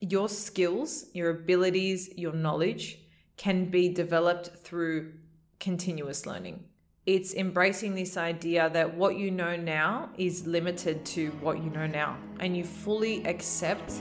your 0.00 0.28
skills, 0.28 1.06
your 1.14 1.30
abilities, 1.30 2.10
your 2.16 2.32
knowledge 2.32 2.98
can 3.36 3.66
be 3.66 3.88
developed 3.88 4.48
through 4.58 5.12
continuous 5.58 6.26
learning. 6.26 6.64
It's 7.06 7.34
embracing 7.34 7.94
this 7.94 8.16
idea 8.16 8.68
that 8.70 8.96
what 8.96 9.16
you 9.16 9.30
know 9.30 9.56
now 9.56 10.10
is 10.18 10.46
limited 10.46 11.04
to 11.06 11.30
what 11.40 11.62
you 11.62 11.70
know 11.70 11.86
now, 11.86 12.18
and 12.40 12.56
you 12.56 12.64
fully 12.64 13.24
accept 13.24 13.92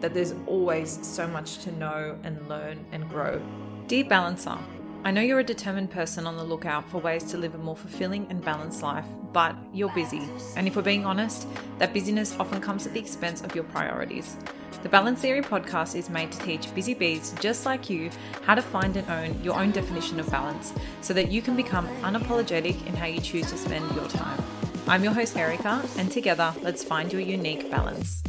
that 0.00 0.14
there's 0.14 0.34
always 0.46 0.98
so 1.06 1.28
much 1.28 1.58
to 1.58 1.72
know 1.72 2.18
and 2.22 2.48
learn 2.48 2.84
and 2.90 3.08
grow. 3.08 3.40
Dear 3.86 4.04
Balancer, 4.04 4.58
I 5.06 5.10
know 5.10 5.20
you're 5.20 5.40
a 5.40 5.44
determined 5.44 5.90
person 5.90 6.26
on 6.26 6.38
the 6.38 6.44
lookout 6.44 6.88
for 6.88 6.96
ways 6.96 7.24
to 7.24 7.36
live 7.36 7.54
a 7.54 7.58
more 7.58 7.76
fulfilling 7.76 8.26
and 8.30 8.42
balanced 8.42 8.82
life, 8.82 9.04
but 9.34 9.54
you're 9.70 9.92
busy. 9.92 10.26
And 10.56 10.66
if 10.66 10.76
we're 10.76 10.82
being 10.82 11.04
honest, 11.04 11.46
that 11.76 11.92
busyness 11.92 12.34
often 12.40 12.58
comes 12.62 12.86
at 12.86 12.94
the 12.94 13.00
expense 13.00 13.42
of 13.42 13.54
your 13.54 13.64
priorities. 13.64 14.38
The 14.82 14.88
Balance 14.88 15.20
Theory 15.20 15.42
podcast 15.42 15.94
is 15.94 16.08
made 16.08 16.32
to 16.32 16.38
teach 16.38 16.74
busy 16.74 16.94
bees 16.94 17.34
just 17.38 17.66
like 17.66 17.90
you 17.90 18.10
how 18.44 18.54
to 18.54 18.62
find 18.62 18.96
and 18.96 19.06
own 19.10 19.44
your 19.44 19.60
own 19.60 19.72
definition 19.72 20.18
of 20.20 20.30
balance 20.30 20.72
so 21.02 21.12
that 21.12 21.30
you 21.30 21.42
can 21.42 21.54
become 21.54 21.86
unapologetic 22.00 22.86
in 22.86 22.94
how 22.94 23.04
you 23.04 23.20
choose 23.20 23.50
to 23.50 23.58
spend 23.58 23.94
your 23.94 24.08
time. 24.08 24.42
I'm 24.88 25.04
your 25.04 25.12
host, 25.12 25.36
Erica, 25.36 25.86
and 25.98 26.10
together, 26.10 26.54
let's 26.62 26.82
find 26.82 27.12
your 27.12 27.20
unique 27.20 27.70
balance. 27.70 28.22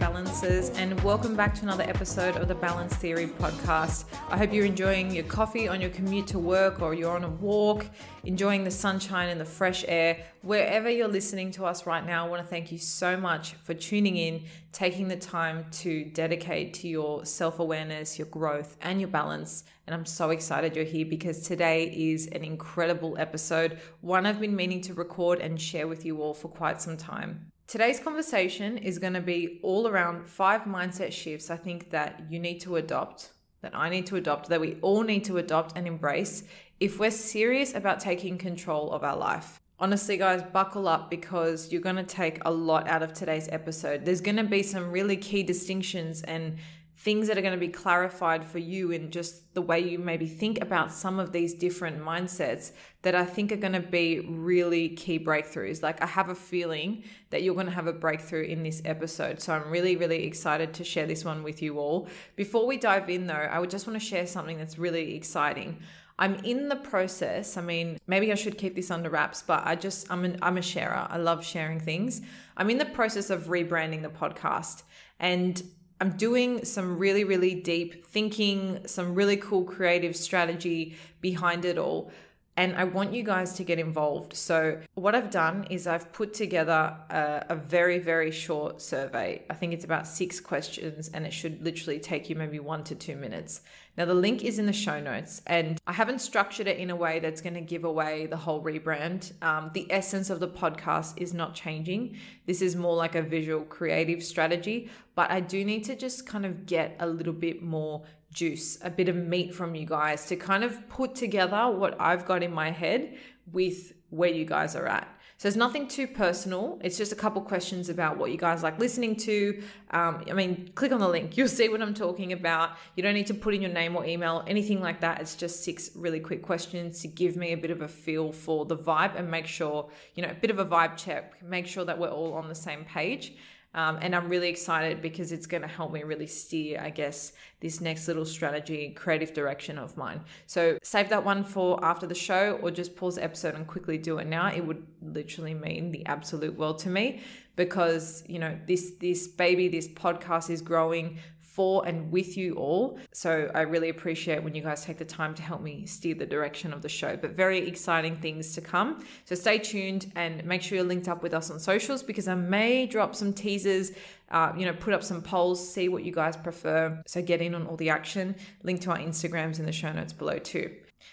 Balancers, 0.00 0.70
and 0.70 0.98
welcome 1.02 1.36
back 1.36 1.54
to 1.54 1.62
another 1.62 1.84
episode 1.84 2.34
of 2.38 2.48
the 2.48 2.54
Balance 2.54 2.94
Theory 2.96 3.26
podcast. 3.26 4.06
I 4.30 4.38
hope 4.38 4.50
you're 4.50 4.64
enjoying 4.64 5.10
your 5.10 5.24
coffee 5.24 5.68
on 5.68 5.78
your 5.78 5.90
commute 5.90 6.26
to 6.28 6.38
work 6.38 6.80
or 6.80 6.94
you're 6.94 7.14
on 7.14 7.22
a 7.22 7.28
walk, 7.28 7.84
enjoying 8.24 8.64
the 8.64 8.70
sunshine 8.70 9.28
and 9.28 9.38
the 9.38 9.44
fresh 9.44 9.84
air. 9.86 10.24
Wherever 10.40 10.88
you're 10.88 11.06
listening 11.06 11.50
to 11.52 11.66
us 11.66 11.84
right 11.84 12.04
now, 12.04 12.24
I 12.24 12.30
want 12.30 12.42
to 12.42 12.48
thank 12.48 12.72
you 12.72 12.78
so 12.78 13.14
much 13.14 13.52
for 13.62 13.74
tuning 13.74 14.16
in, 14.16 14.44
taking 14.72 15.06
the 15.06 15.16
time 15.16 15.66
to 15.72 16.06
dedicate 16.06 16.72
to 16.74 16.88
your 16.88 17.26
self 17.26 17.58
awareness, 17.58 18.18
your 18.18 18.28
growth, 18.28 18.78
and 18.80 19.00
your 19.00 19.10
balance. 19.10 19.64
And 19.86 19.94
I'm 19.94 20.06
so 20.06 20.30
excited 20.30 20.76
you're 20.76 20.86
here 20.86 21.04
because 21.04 21.42
today 21.42 21.84
is 21.84 22.26
an 22.28 22.42
incredible 22.42 23.18
episode, 23.18 23.78
one 24.00 24.24
I've 24.24 24.40
been 24.40 24.56
meaning 24.56 24.80
to 24.82 24.94
record 24.94 25.40
and 25.40 25.60
share 25.60 25.86
with 25.86 26.06
you 26.06 26.22
all 26.22 26.32
for 26.32 26.48
quite 26.48 26.80
some 26.80 26.96
time. 26.96 27.49
Today's 27.70 28.00
conversation 28.00 28.78
is 28.78 28.98
going 28.98 29.12
to 29.12 29.20
be 29.20 29.60
all 29.62 29.86
around 29.86 30.26
five 30.26 30.62
mindset 30.62 31.12
shifts 31.12 31.50
I 31.50 31.56
think 31.56 31.90
that 31.90 32.20
you 32.28 32.40
need 32.40 32.58
to 32.62 32.74
adopt, 32.74 33.30
that 33.62 33.76
I 33.76 33.88
need 33.88 34.06
to 34.06 34.16
adopt, 34.16 34.48
that 34.48 34.60
we 34.60 34.74
all 34.82 35.04
need 35.04 35.22
to 35.26 35.38
adopt 35.38 35.76
and 35.76 35.86
embrace 35.86 36.42
if 36.80 36.98
we're 36.98 37.12
serious 37.12 37.72
about 37.72 38.00
taking 38.00 38.38
control 38.38 38.90
of 38.90 39.04
our 39.04 39.16
life. 39.16 39.60
Honestly, 39.78 40.16
guys, 40.16 40.42
buckle 40.52 40.88
up 40.88 41.10
because 41.10 41.70
you're 41.70 41.80
going 41.80 41.94
to 41.94 42.02
take 42.02 42.38
a 42.44 42.50
lot 42.50 42.88
out 42.88 43.04
of 43.04 43.12
today's 43.12 43.48
episode. 43.52 44.04
There's 44.04 44.20
going 44.20 44.38
to 44.38 44.42
be 44.42 44.64
some 44.64 44.90
really 44.90 45.16
key 45.16 45.44
distinctions 45.44 46.22
and 46.22 46.56
things 47.00 47.28
that 47.28 47.38
are 47.38 47.40
going 47.40 47.54
to 47.54 47.58
be 47.58 47.66
clarified 47.66 48.44
for 48.44 48.58
you 48.58 48.90
in 48.90 49.10
just 49.10 49.54
the 49.54 49.62
way 49.62 49.80
you 49.80 49.98
maybe 49.98 50.26
think 50.26 50.60
about 50.60 50.92
some 50.92 51.18
of 51.18 51.32
these 51.32 51.54
different 51.54 51.98
mindsets 51.98 52.72
that 53.00 53.14
I 53.14 53.24
think 53.24 53.50
are 53.52 53.56
going 53.56 53.72
to 53.72 53.80
be 53.80 54.20
really 54.20 54.90
key 54.90 55.18
breakthroughs. 55.18 55.82
Like, 55.82 56.02
I 56.02 56.06
have 56.06 56.28
a 56.28 56.34
feeling 56.34 57.02
that 57.30 57.42
you're 57.42 57.54
going 57.54 57.68
to 57.68 57.72
have 57.72 57.86
a 57.86 57.92
breakthrough 57.94 58.42
in 58.42 58.62
this 58.64 58.82
episode. 58.84 59.40
So, 59.40 59.54
I'm 59.54 59.70
really, 59.70 59.96
really 59.96 60.24
excited 60.26 60.74
to 60.74 60.84
share 60.84 61.06
this 61.06 61.24
one 61.24 61.42
with 61.42 61.62
you 61.62 61.78
all. 61.78 62.06
Before 62.36 62.66
we 62.66 62.76
dive 62.76 63.08
in, 63.08 63.26
though, 63.26 63.34
I 63.34 63.60
would 63.60 63.70
just 63.70 63.86
want 63.86 63.98
to 63.98 64.06
share 64.06 64.26
something 64.26 64.58
that's 64.58 64.78
really 64.78 65.14
exciting. 65.16 65.78
I'm 66.18 66.34
in 66.44 66.68
the 66.68 66.76
process. 66.76 67.56
I 67.56 67.62
mean, 67.62 67.98
maybe 68.06 68.30
I 68.30 68.34
should 68.34 68.58
keep 68.58 68.74
this 68.74 68.90
under 68.90 69.08
wraps, 69.08 69.40
but 69.40 69.66
I 69.66 69.74
just 69.74 70.12
I'm 70.12 70.26
an, 70.26 70.38
I'm 70.42 70.58
a 70.58 70.62
sharer. 70.62 71.06
I 71.08 71.16
love 71.16 71.46
sharing 71.46 71.80
things. 71.80 72.20
I'm 72.58 72.68
in 72.68 72.76
the 72.76 72.84
process 72.84 73.30
of 73.30 73.44
rebranding 73.44 74.02
the 74.02 74.10
podcast. 74.10 74.82
And 75.18 75.62
I'm 76.00 76.16
doing 76.16 76.64
some 76.64 76.98
really, 76.98 77.24
really 77.24 77.54
deep 77.54 78.06
thinking, 78.06 78.86
some 78.86 79.14
really 79.14 79.36
cool 79.36 79.64
creative 79.64 80.16
strategy 80.16 80.96
behind 81.20 81.66
it 81.66 81.76
all. 81.76 82.10
And 82.56 82.74
I 82.76 82.84
want 82.84 83.12
you 83.12 83.22
guys 83.22 83.54
to 83.54 83.64
get 83.64 83.78
involved. 83.78 84.34
So, 84.34 84.80
what 84.94 85.14
I've 85.14 85.30
done 85.30 85.66
is 85.70 85.86
I've 85.86 86.12
put 86.12 86.34
together 86.34 86.96
a, 87.08 87.46
a, 87.50 87.56
very, 87.56 87.98
very 87.98 88.30
short 88.30 88.82
survey. 88.82 89.44
I 89.48 89.54
think 89.54 89.72
it's 89.72 89.84
about 89.84 90.06
six 90.06 90.40
questions, 90.40 91.08
and 91.14 91.26
it 91.26 91.32
should 91.32 91.62
literally 91.62 92.00
take 92.00 92.28
you 92.28 92.36
maybe 92.36 92.58
one 92.58 92.84
to 92.84 92.94
two 92.94 93.16
minutes. 93.16 93.62
Now, 93.96 94.04
the 94.04 94.14
link 94.14 94.44
is 94.44 94.58
in 94.58 94.66
the 94.66 94.72
show 94.72 95.00
notes, 95.00 95.42
and 95.46 95.78
I 95.86 95.92
haven't 95.92 96.20
structured 96.20 96.66
it 96.66 96.78
in 96.78 96.90
a 96.90 96.96
way 96.96 97.18
that's 97.18 97.40
going 97.40 97.54
to 97.54 97.60
give 97.60 97.84
away 97.84 98.26
the 98.26 98.36
whole 98.36 98.62
rebrand. 98.62 99.32
Um, 99.42 99.70
the 99.74 99.86
essence 99.90 100.30
of 100.30 100.40
the 100.40 100.48
podcast 100.48 101.14
is 101.16 101.34
not 101.34 101.54
changing. 101.54 102.16
This 102.46 102.62
is 102.62 102.76
more 102.76 102.96
like 102.96 103.14
a 103.14 103.22
visual 103.22 103.64
creative 103.64 104.22
strategy, 104.22 104.90
but 105.14 105.30
I 105.30 105.40
do 105.40 105.64
need 105.64 105.84
to 105.84 105.96
just 105.96 106.26
kind 106.26 106.46
of 106.46 106.66
get 106.66 106.96
a 107.00 107.06
little 107.06 107.32
bit 107.32 107.62
more 107.62 108.04
juice, 108.32 108.78
a 108.82 108.90
bit 108.90 109.08
of 109.08 109.16
meat 109.16 109.54
from 109.54 109.74
you 109.74 109.86
guys 109.86 110.26
to 110.26 110.36
kind 110.36 110.64
of 110.64 110.88
put 110.88 111.14
together 111.14 111.68
what 111.70 112.00
I've 112.00 112.24
got 112.24 112.42
in 112.42 112.52
my 112.52 112.70
head 112.70 113.16
with 113.52 113.92
where 114.10 114.30
you 114.30 114.44
guys 114.44 114.76
are 114.76 114.86
at. 114.86 115.08
So 115.40 115.48
it's 115.48 115.56
nothing 115.56 115.88
too 115.88 116.06
personal. 116.06 116.78
It's 116.84 116.98
just 116.98 117.12
a 117.12 117.14
couple 117.14 117.40
questions 117.40 117.88
about 117.88 118.18
what 118.18 118.30
you 118.30 118.36
guys 118.36 118.62
like 118.62 118.78
listening 118.78 119.16
to. 119.20 119.62
Um, 119.90 120.22
I 120.30 120.34
mean, 120.34 120.70
click 120.74 120.92
on 120.92 121.00
the 121.00 121.08
link. 121.08 121.34
You'll 121.38 121.48
see 121.48 121.70
what 121.70 121.80
I'm 121.80 121.94
talking 121.94 122.34
about. 122.34 122.72
You 122.94 123.02
don't 123.02 123.14
need 123.14 123.28
to 123.28 123.32
put 123.32 123.54
in 123.54 123.62
your 123.62 123.72
name 123.72 123.96
or 123.96 124.04
email, 124.04 124.44
anything 124.46 124.82
like 124.82 125.00
that. 125.00 125.18
It's 125.18 125.34
just 125.34 125.64
six 125.64 125.92
really 125.94 126.20
quick 126.20 126.42
questions 126.42 127.00
to 127.00 127.08
give 127.08 127.36
me 127.36 127.54
a 127.54 127.56
bit 127.56 127.70
of 127.70 127.80
a 127.80 127.88
feel 127.88 128.32
for 128.32 128.66
the 128.66 128.76
vibe 128.76 129.18
and 129.18 129.30
make 129.30 129.46
sure, 129.46 129.88
you 130.14 130.22
know, 130.22 130.28
a 130.28 130.34
bit 130.34 130.50
of 130.50 130.58
a 130.58 130.66
vibe 130.66 130.98
check, 130.98 131.42
make 131.42 131.66
sure 131.66 131.86
that 131.86 131.98
we're 131.98 132.10
all 132.10 132.34
on 132.34 132.50
the 132.50 132.54
same 132.54 132.84
page. 132.84 133.32
Um, 133.72 133.98
and 134.00 134.16
I'm 134.16 134.28
really 134.28 134.48
excited 134.48 135.00
because 135.00 135.30
it's 135.30 135.46
going 135.46 135.62
to 135.62 135.68
help 135.68 135.92
me 135.92 136.02
really 136.02 136.26
steer, 136.26 136.80
I 136.80 136.90
guess, 136.90 137.32
this 137.60 137.80
next 137.80 138.08
little 138.08 138.24
strategy, 138.24 138.90
creative 138.90 139.32
direction 139.32 139.78
of 139.78 139.96
mine. 139.96 140.22
So 140.46 140.78
save 140.82 141.08
that 141.10 141.24
one 141.24 141.44
for 141.44 141.82
after 141.84 142.06
the 142.06 142.14
show 142.14 142.58
or 142.62 142.70
just 142.72 142.96
pause 142.96 143.14
the 143.14 143.24
episode 143.24 143.54
and 143.54 143.66
quickly 143.66 143.96
do 143.96 144.18
it 144.18 144.26
now. 144.26 144.48
It 144.48 144.66
would 144.66 144.84
literally 145.02 145.54
mean 145.54 145.92
the 145.92 146.04
absolute 146.06 146.56
world 146.58 146.80
to 146.80 146.88
me 146.88 147.20
because, 147.54 148.24
you 148.26 148.38
know, 148.38 148.58
this 148.66 148.92
this 148.98 149.28
baby, 149.28 149.68
this 149.68 149.86
podcast 149.86 150.50
is 150.50 150.62
growing 150.62 151.18
for 151.52 151.86
and 151.86 152.10
with 152.12 152.36
you 152.36 152.54
all. 152.54 152.98
So 153.12 153.50
I 153.54 153.62
really 153.62 153.88
appreciate 153.88 154.42
when 154.42 154.54
you 154.54 154.62
guys 154.62 154.84
take 154.84 154.98
the 154.98 155.04
time 155.04 155.34
to 155.34 155.42
help 155.42 155.60
me 155.60 155.84
steer 155.86 156.14
the 156.14 156.26
direction 156.26 156.72
of 156.72 156.80
the 156.82 156.88
show. 156.88 157.16
But 157.16 157.32
very 157.32 157.66
exciting 157.66 158.16
things 158.16 158.54
to 158.54 158.60
come. 158.60 159.04
So 159.24 159.34
stay 159.34 159.58
tuned 159.58 160.12
and 160.14 160.44
make 160.44 160.62
sure 160.62 160.76
you're 160.76 160.86
linked 160.86 161.08
up 161.08 161.22
with 161.22 161.34
us 161.34 161.50
on 161.50 161.58
socials 161.58 162.02
because 162.02 162.28
I 162.28 162.36
may 162.36 162.86
drop 162.86 163.14
some 163.14 163.32
teasers. 163.32 163.92
Uh, 164.30 164.52
you 164.56 164.64
know, 164.64 164.72
put 164.72 164.94
up 164.94 165.02
some 165.02 165.20
polls, 165.20 165.72
see 165.72 165.88
what 165.88 166.04
you 166.04 166.12
guys 166.12 166.36
prefer. 166.36 167.02
So 167.06 167.20
get 167.20 167.42
in 167.42 167.54
on 167.54 167.66
all 167.66 167.76
the 167.76 167.90
action. 167.90 168.36
Link 168.62 168.80
to 168.82 168.90
our 168.90 168.98
Instagrams 168.98 169.58
in 169.58 169.66
the 169.66 169.72
show 169.72 169.92
notes 169.92 170.12
below 170.12 170.38
too. 170.38 170.70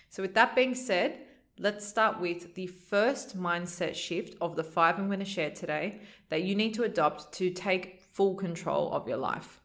So 0.10 0.22
with 0.22 0.36
that 0.36 0.56
being 0.56 0.76
said, 0.76 1.18
let's 1.58 1.88
start 1.88 2.20
with 2.20 2.54
the 2.54 2.68
first 2.68 3.36
mindset 3.36 3.96
shift 3.96 4.36
of 4.40 4.56
the 4.56 4.64
five 4.64 5.00
I'm 5.00 5.08
going 5.08 5.20
to 5.20 5.26
share 5.26 5.50
today 5.50 6.02
that 6.30 6.44
you 6.44 6.54
need 6.54 6.76
to 6.76 6.84
adopt 6.84 7.34
to 7.34 7.50
take 7.50 8.04
full 8.14 8.36
control 8.36 8.94
of 8.94 9.08
your 9.08 9.18
life. 9.18 9.62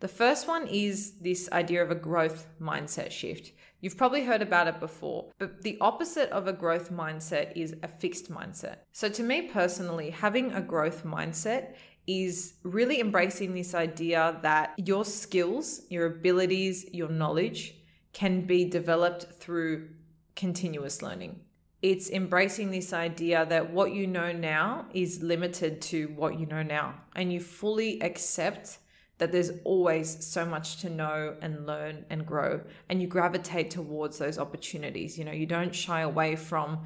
The 0.00 0.08
first 0.08 0.46
one 0.46 0.66
is 0.66 1.12
this 1.20 1.48
idea 1.52 1.82
of 1.82 1.90
a 1.90 1.94
growth 1.94 2.46
mindset 2.60 3.10
shift. 3.10 3.52
You've 3.80 3.96
probably 3.96 4.24
heard 4.24 4.42
about 4.42 4.66
it 4.66 4.80
before, 4.80 5.30
but 5.38 5.62
the 5.62 5.78
opposite 5.80 6.30
of 6.30 6.46
a 6.46 6.52
growth 6.52 6.90
mindset 6.90 7.52
is 7.54 7.76
a 7.82 7.88
fixed 7.88 8.30
mindset. 8.30 8.78
So, 8.92 9.08
to 9.08 9.22
me 9.22 9.42
personally, 9.42 10.10
having 10.10 10.52
a 10.52 10.60
growth 10.60 11.04
mindset 11.04 11.74
is 12.06 12.54
really 12.62 13.00
embracing 13.00 13.54
this 13.54 13.74
idea 13.74 14.38
that 14.42 14.74
your 14.76 15.04
skills, 15.04 15.82
your 15.88 16.06
abilities, 16.06 16.86
your 16.92 17.08
knowledge 17.08 17.74
can 18.12 18.46
be 18.46 18.64
developed 18.64 19.24
through 19.40 19.88
continuous 20.36 21.02
learning. 21.02 21.40
It's 21.82 22.08
embracing 22.08 22.70
this 22.70 22.92
idea 22.94 23.44
that 23.46 23.70
what 23.70 23.92
you 23.92 24.06
know 24.06 24.32
now 24.32 24.86
is 24.94 25.22
limited 25.22 25.82
to 25.82 26.06
what 26.16 26.38
you 26.38 26.46
know 26.46 26.62
now, 26.62 26.94
and 27.14 27.32
you 27.32 27.40
fully 27.40 28.00
accept 28.00 28.78
that 29.18 29.32
there's 29.32 29.50
always 29.64 30.24
so 30.24 30.44
much 30.44 30.78
to 30.78 30.90
know 30.90 31.36
and 31.40 31.66
learn 31.66 32.04
and 32.10 32.26
grow 32.26 32.60
and 32.88 33.00
you 33.00 33.08
gravitate 33.08 33.70
towards 33.70 34.18
those 34.18 34.38
opportunities. 34.38 35.18
You 35.18 35.24
know 35.24 35.32
you 35.32 35.46
don't 35.46 35.74
shy 35.74 36.00
away 36.00 36.36
from 36.36 36.84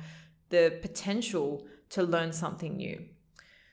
the 0.51 0.79
potential 0.83 1.67
to 1.91 2.03
learn 2.03 2.33
something 2.33 2.77
new. 2.77 3.05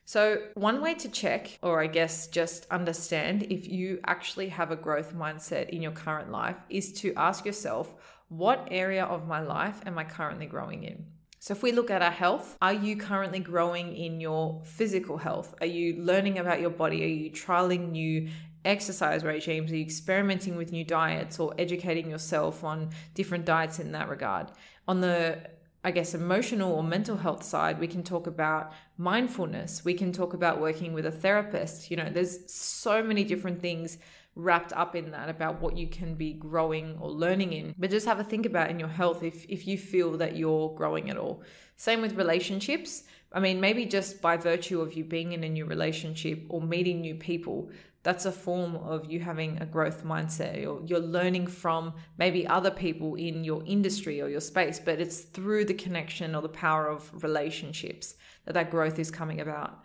So 0.07 0.43
one 0.53 0.81
way 0.81 0.93
to 0.95 1.09
check 1.09 1.57
or 1.63 1.81
i 1.81 1.87
guess 1.87 2.27
just 2.27 2.67
understand 2.69 3.47
if 3.49 3.67
you 3.67 3.99
actually 4.05 4.49
have 4.49 4.69
a 4.69 4.75
growth 4.75 5.15
mindset 5.15 5.69
in 5.69 5.81
your 5.81 5.93
current 5.93 6.31
life 6.31 6.57
is 6.69 6.93
to 7.01 7.11
ask 7.15 7.43
yourself 7.43 7.95
what 8.29 8.67
area 8.69 9.03
of 9.03 9.27
my 9.27 9.41
life 9.41 9.81
am 9.87 9.97
i 9.97 10.03
currently 10.03 10.45
growing 10.45 10.83
in 10.83 11.07
so, 11.45 11.51
if 11.51 11.61
we 11.61 11.71
look 11.71 11.91
at 11.91 12.01
our 12.01 12.09
health, 12.09 12.57
are 12.59 12.73
you 12.73 12.97
currently 12.97 13.37
growing 13.37 13.95
in 13.95 14.19
your 14.19 14.63
physical 14.63 15.17
health? 15.17 15.53
Are 15.61 15.67
you 15.67 16.01
learning 16.01 16.39
about 16.39 16.59
your 16.59 16.71
body? 16.71 17.03
Are 17.03 17.07
you 17.07 17.29
trialing 17.29 17.91
new 17.91 18.29
exercise 18.65 19.23
regimes? 19.23 19.71
Are 19.71 19.75
you 19.75 19.83
experimenting 19.83 20.55
with 20.55 20.71
new 20.71 20.83
diets 20.83 21.37
or 21.37 21.53
educating 21.59 22.09
yourself 22.09 22.63
on 22.63 22.89
different 23.13 23.45
diets 23.45 23.77
in 23.77 23.91
that 23.91 24.09
regard? 24.09 24.47
On 24.87 25.01
the 25.01 25.37
I 25.83 25.91
guess, 25.91 26.15
emotional 26.15 26.71
or 26.71 26.81
mental 26.81 27.17
health 27.17 27.43
side, 27.43 27.79
we 27.79 27.85
can 27.85 28.01
talk 28.01 28.25
about 28.25 28.73
mindfulness. 28.97 29.85
We 29.85 29.93
can 29.93 30.11
talk 30.11 30.33
about 30.33 30.59
working 30.59 30.93
with 30.93 31.05
a 31.05 31.11
therapist. 31.11 31.91
You 31.91 31.97
know, 31.97 32.09
there's 32.09 32.51
so 32.51 33.03
many 33.03 33.23
different 33.23 33.61
things 33.61 33.99
wrapped 34.35 34.73
up 34.73 34.95
in 34.95 35.11
that 35.11 35.29
about 35.29 35.61
what 35.61 35.77
you 35.77 35.87
can 35.87 36.15
be 36.15 36.33
growing 36.33 36.97
or 36.99 37.09
learning 37.09 37.53
in. 37.53 37.73
But 37.77 37.89
just 37.89 38.05
have 38.05 38.19
a 38.19 38.23
think 38.23 38.45
about 38.45 38.69
in 38.69 38.79
your 38.79 38.89
health 38.89 39.23
if, 39.23 39.45
if 39.47 39.67
you 39.67 39.77
feel 39.77 40.17
that 40.17 40.35
you're 40.35 40.73
growing 40.75 41.09
at 41.09 41.17
all. 41.17 41.41
Same 41.77 42.01
with 42.01 42.17
relationships. 42.17 43.03
I 43.31 43.39
mean, 43.39 43.59
maybe 43.59 43.85
just 43.85 44.21
by 44.21 44.37
virtue 44.37 44.81
of 44.81 44.93
you 44.93 45.03
being 45.03 45.33
in 45.33 45.43
a 45.43 45.49
new 45.49 45.65
relationship 45.65 46.45
or 46.49 46.61
meeting 46.61 47.01
new 47.01 47.15
people, 47.15 47.69
that's 48.05 48.25
a 48.25 48.31
form 48.31 48.75
of 48.75 49.11
you 49.11 49.19
having 49.19 49.57
a 49.57 49.65
growth 49.65 50.05
mindset 50.05 50.63
or 50.67 50.85
you're 50.85 50.99
learning 50.99 51.47
from 51.47 51.91
maybe 52.19 52.45
other 52.45 52.69
people 52.69 53.15
in 53.15 53.43
your 53.43 53.63
industry 53.65 54.21
or 54.21 54.29
your 54.29 54.39
space 54.39 54.79
but 54.79 55.01
it's 55.01 55.21
through 55.21 55.65
the 55.65 55.73
connection 55.73 56.35
or 56.35 56.43
the 56.43 56.47
power 56.47 56.87
of 56.87 57.11
relationships 57.23 58.13
that 58.45 58.53
that 58.53 58.69
growth 58.69 58.99
is 58.99 59.09
coming 59.09 59.41
about 59.41 59.83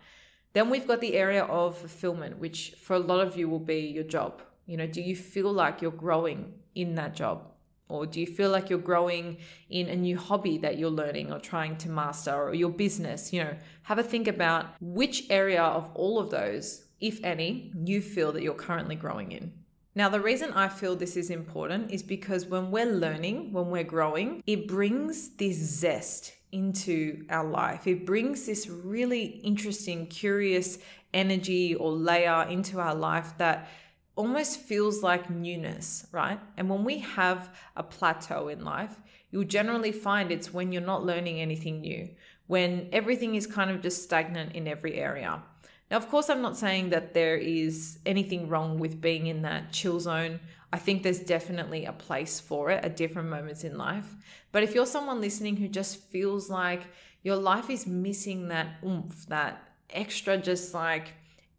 then 0.53 0.69
we've 0.69 0.87
got 0.87 1.01
the 1.01 1.15
area 1.15 1.43
of 1.43 1.77
fulfillment 1.77 2.37
which 2.37 2.75
for 2.81 2.95
a 2.95 2.99
lot 2.99 3.25
of 3.25 3.37
you 3.37 3.49
will 3.49 3.59
be 3.59 3.79
your 3.79 4.03
job. 4.03 4.41
You 4.65 4.77
know 4.77 4.87
do 4.87 5.01
you 5.01 5.15
feel 5.15 5.51
like 5.51 5.81
you're 5.81 5.91
growing 5.91 6.53
in 6.75 6.95
that 6.95 7.15
job? 7.15 7.47
Or 7.89 8.05
do 8.05 8.21
you 8.21 8.27
feel 8.27 8.51
like 8.51 8.69
you're 8.69 8.79
growing 8.79 9.37
in 9.69 9.89
a 9.89 9.95
new 9.97 10.17
hobby 10.17 10.57
that 10.59 10.77
you're 10.77 10.89
learning 10.89 11.33
or 11.33 11.39
trying 11.39 11.75
to 11.77 11.89
master 11.89 12.33
or 12.33 12.53
your 12.53 12.69
business? 12.69 13.33
You 13.33 13.43
know 13.43 13.57
have 13.83 13.99
a 13.99 14.03
think 14.03 14.27
about 14.27 14.67
which 14.79 15.29
area 15.29 15.63
of 15.63 15.89
all 15.93 16.19
of 16.19 16.29
those 16.29 16.85
if 17.01 17.19
any, 17.23 17.71
you 17.83 17.99
feel 17.99 18.31
that 18.31 18.43
you're 18.43 18.53
currently 18.53 18.95
growing 18.95 19.31
in. 19.31 19.51
Now, 19.93 20.07
the 20.07 20.21
reason 20.21 20.53
I 20.53 20.69
feel 20.69 20.95
this 20.95 21.17
is 21.17 21.29
important 21.29 21.91
is 21.91 22.03
because 22.03 22.45
when 22.45 22.71
we're 22.71 22.85
learning, 22.85 23.51
when 23.51 23.69
we're 23.69 23.83
growing, 23.83 24.41
it 24.47 24.67
brings 24.67 25.35
this 25.35 25.57
zest 25.57 26.33
into 26.51 27.25
our 27.29 27.47
life. 27.47 27.87
It 27.87 28.05
brings 28.05 28.45
this 28.45 28.67
really 28.67 29.23
interesting, 29.43 30.07
curious 30.07 30.79
energy 31.13 31.75
or 31.75 31.91
layer 31.91 32.43
into 32.49 32.79
our 32.79 32.95
life 32.95 33.33
that 33.37 33.69
almost 34.15 34.59
feels 34.59 35.01
like 35.01 35.29
newness, 35.29 36.07
right? 36.11 36.39
And 36.57 36.69
when 36.69 36.83
we 36.83 36.99
have 36.99 37.49
a 37.75 37.83
plateau 37.83 38.49
in 38.49 38.63
life, 38.63 38.95
you'll 39.31 39.45
generally 39.45 39.91
find 39.91 40.31
it's 40.31 40.53
when 40.53 40.71
you're 40.71 40.81
not 40.81 41.05
learning 41.05 41.39
anything 41.39 41.81
new, 41.81 42.09
when 42.47 42.89
everything 42.91 43.35
is 43.35 43.47
kind 43.47 43.71
of 43.71 43.81
just 43.81 44.03
stagnant 44.03 44.53
in 44.53 44.67
every 44.67 44.95
area. 44.95 45.41
Now, 45.91 45.97
of 45.97 46.09
course, 46.09 46.29
I'm 46.29 46.41
not 46.41 46.55
saying 46.55 46.91
that 46.91 47.13
there 47.13 47.35
is 47.35 47.99
anything 48.05 48.47
wrong 48.47 48.79
with 48.79 49.01
being 49.01 49.27
in 49.27 49.41
that 49.41 49.73
chill 49.73 49.99
zone. 49.99 50.39
I 50.71 50.77
think 50.77 51.03
there's 51.03 51.19
definitely 51.19 51.83
a 51.83 51.91
place 51.91 52.39
for 52.39 52.71
it 52.71 52.85
at 52.85 52.95
different 52.95 53.27
moments 53.27 53.65
in 53.65 53.77
life. 53.77 54.15
But 54.53 54.63
if 54.63 54.73
you're 54.73 54.85
someone 54.85 55.19
listening 55.19 55.57
who 55.57 55.67
just 55.67 55.97
feels 55.97 56.49
like 56.49 56.83
your 57.23 57.35
life 57.35 57.69
is 57.69 57.85
missing 57.85 58.47
that 58.47 58.77
oomph, 58.85 59.27
that 59.27 59.61
extra 59.89 60.37
just 60.37 60.73
like 60.73 61.11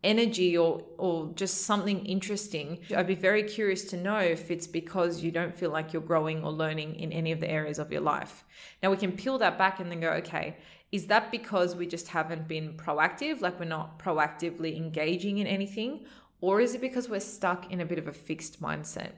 energy 0.05 0.59
or 0.59 0.83
or 0.99 1.31
just 1.35 1.63
something 1.63 2.05
interesting 2.07 2.81
i'd 2.97 3.07
be 3.07 3.15
very 3.15 3.43
curious 3.43 3.85
to 3.85 3.97
know 3.97 4.19
if 4.19 4.51
it's 4.51 4.67
because 4.67 5.23
you 5.23 5.31
don't 5.31 5.57
feel 5.57 5.71
like 5.71 5.93
you're 5.93 6.03
growing 6.03 6.43
or 6.43 6.51
learning 6.51 6.97
in 6.97 7.13
any 7.13 7.31
of 7.31 7.39
the 7.39 7.49
areas 7.49 7.79
of 7.79 7.93
your 7.93 8.01
life 8.01 8.45
now 8.83 8.91
we 8.91 8.97
can 8.97 9.13
peel 9.13 9.39
that 9.39 9.57
back 9.57 9.79
and 9.79 9.91
then 9.91 10.01
go 10.01 10.11
okay 10.11 10.57
is 10.93 11.07
that 11.07 11.31
because 11.31 11.75
we 11.75 11.87
just 11.87 12.09
haven't 12.09 12.47
been 12.47 12.75
proactive, 12.75 13.41
like 13.41 13.59
we're 13.59 13.65
not 13.65 13.99
proactively 13.99 14.77
engaging 14.77 15.39
in 15.39 15.47
anything? 15.47 16.05
Or 16.43 16.61
is 16.61 16.75
it 16.75 16.83
because 16.83 17.09
we're 17.09 17.21
stuck 17.21 17.73
in 17.73 17.81
a 17.81 17.87
bit 17.87 17.99
of 17.99 18.07
a 18.07 18.13
fixed 18.13 18.61
mindset? 18.61 19.13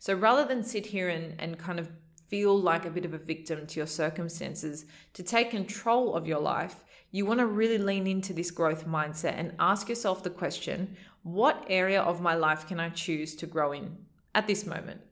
So 0.00 0.14
rather 0.14 0.44
than 0.44 0.64
sit 0.64 0.86
here 0.86 1.08
and, 1.08 1.40
and 1.40 1.56
kind 1.58 1.78
of 1.78 1.88
feel 2.28 2.58
like 2.58 2.84
a 2.84 2.90
bit 2.90 3.04
of 3.04 3.14
a 3.14 3.18
victim 3.18 3.66
to 3.68 3.78
your 3.78 3.86
circumstances, 3.86 4.84
to 5.12 5.22
take 5.22 5.50
control 5.50 6.16
of 6.16 6.26
your 6.26 6.40
life, 6.40 6.82
you 7.12 7.26
want 7.26 7.40
to 7.40 7.46
really 7.46 7.78
lean 7.78 8.06
into 8.06 8.32
this 8.32 8.50
growth 8.50 8.86
mindset 8.86 9.34
and 9.36 9.54
ask 9.60 9.88
yourself 9.88 10.22
the 10.22 10.30
question 10.30 10.96
what 11.22 11.64
area 11.68 12.02
of 12.02 12.20
my 12.20 12.34
life 12.34 12.66
can 12.66 12.80
I 12.80 12.88
choose 12.88 13.36
to 13.36 13.46
grow 13.46 13.70
in 13.70 13.96
at 14.34 14.48
this 14.48 14.66
moment? 14.66 15.02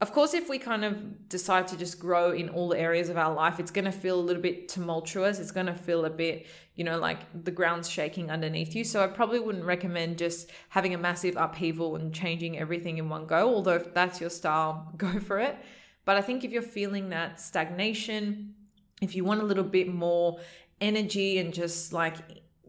Of 0.00 0.12
course, 0.12 0.34
if 0.34 0.48
we 0.48 0.58
kind 0.58 0.84
of 0.84 1.28
decide 1.28 1.68
to 1.68 1.76
just 1.76 1.98
grow 1.98 2.32
in 2.32 2.48
all 2.48 2.74
areas 2.74 3.08
of 3.08 3.16
our 3.16 3.32
life, 3.32 3.60
it's 3.60 3.70
going 3.70 3.84
to 3.84 3.92
feel 3.92 4.18
a 4.18 4.20
little 4.20 4.42
bit 4.42 4.68
tumultuous. 4.68 5.38
It's 5.38 5.50
going 5.52 5.66
to 5.66 5.74
feel 5.74 6.04
a 6.04 6.10
bit, 6.10 6.46
you 6.74 6.84
know, 6.84 6.98
like 6.98 7.20
the 7.44 7.50
ground's 7.50 7.88
shaking 7.88 8.30
underneath 8.30 8.74
you. 8.74 8.84
So 8.84 9.02
I 9.02 9.06
probably 9.06 9.38
wouldn't 9.38 9.64
recommend 9.64 10.18
just 10.18 10.50
having 10.70 10.94
a 10.94 10.98
massive 10.98 11.36
upheaval 11.36 11.96
and 11.96 12.12
changing 12.12 12.58
everything 12.58 12.98
in 12.98 13.08
one 13.08 13.26
go. 13.26 13.54
Although 13.54 13.76
if 13.76 13.94
that's 13.94 14.20
your 14.20 14.30
style, 14.30 14.92
go 14.96 15.18
for 15.20 15.38
it. 15.38 15.56
But 16.04 16.16
I 16.16 16.22
think 16.22 16.44
if 16.44 16.50
you're 16.50 16.62
feeling 16.62 17.10
that 17.10 17.40
stagnation, 17.40 18.54
if 19.00 19.14
you 19.14 19.24
want 19.24 19.42
a 19.42 19.44
little 19.44 19.64
bit 19.64 19.92
more 19.92 20.38
energy 20.84 21.38
and 21.38 21.52
just 21.52 21.92
like 21.92 22.16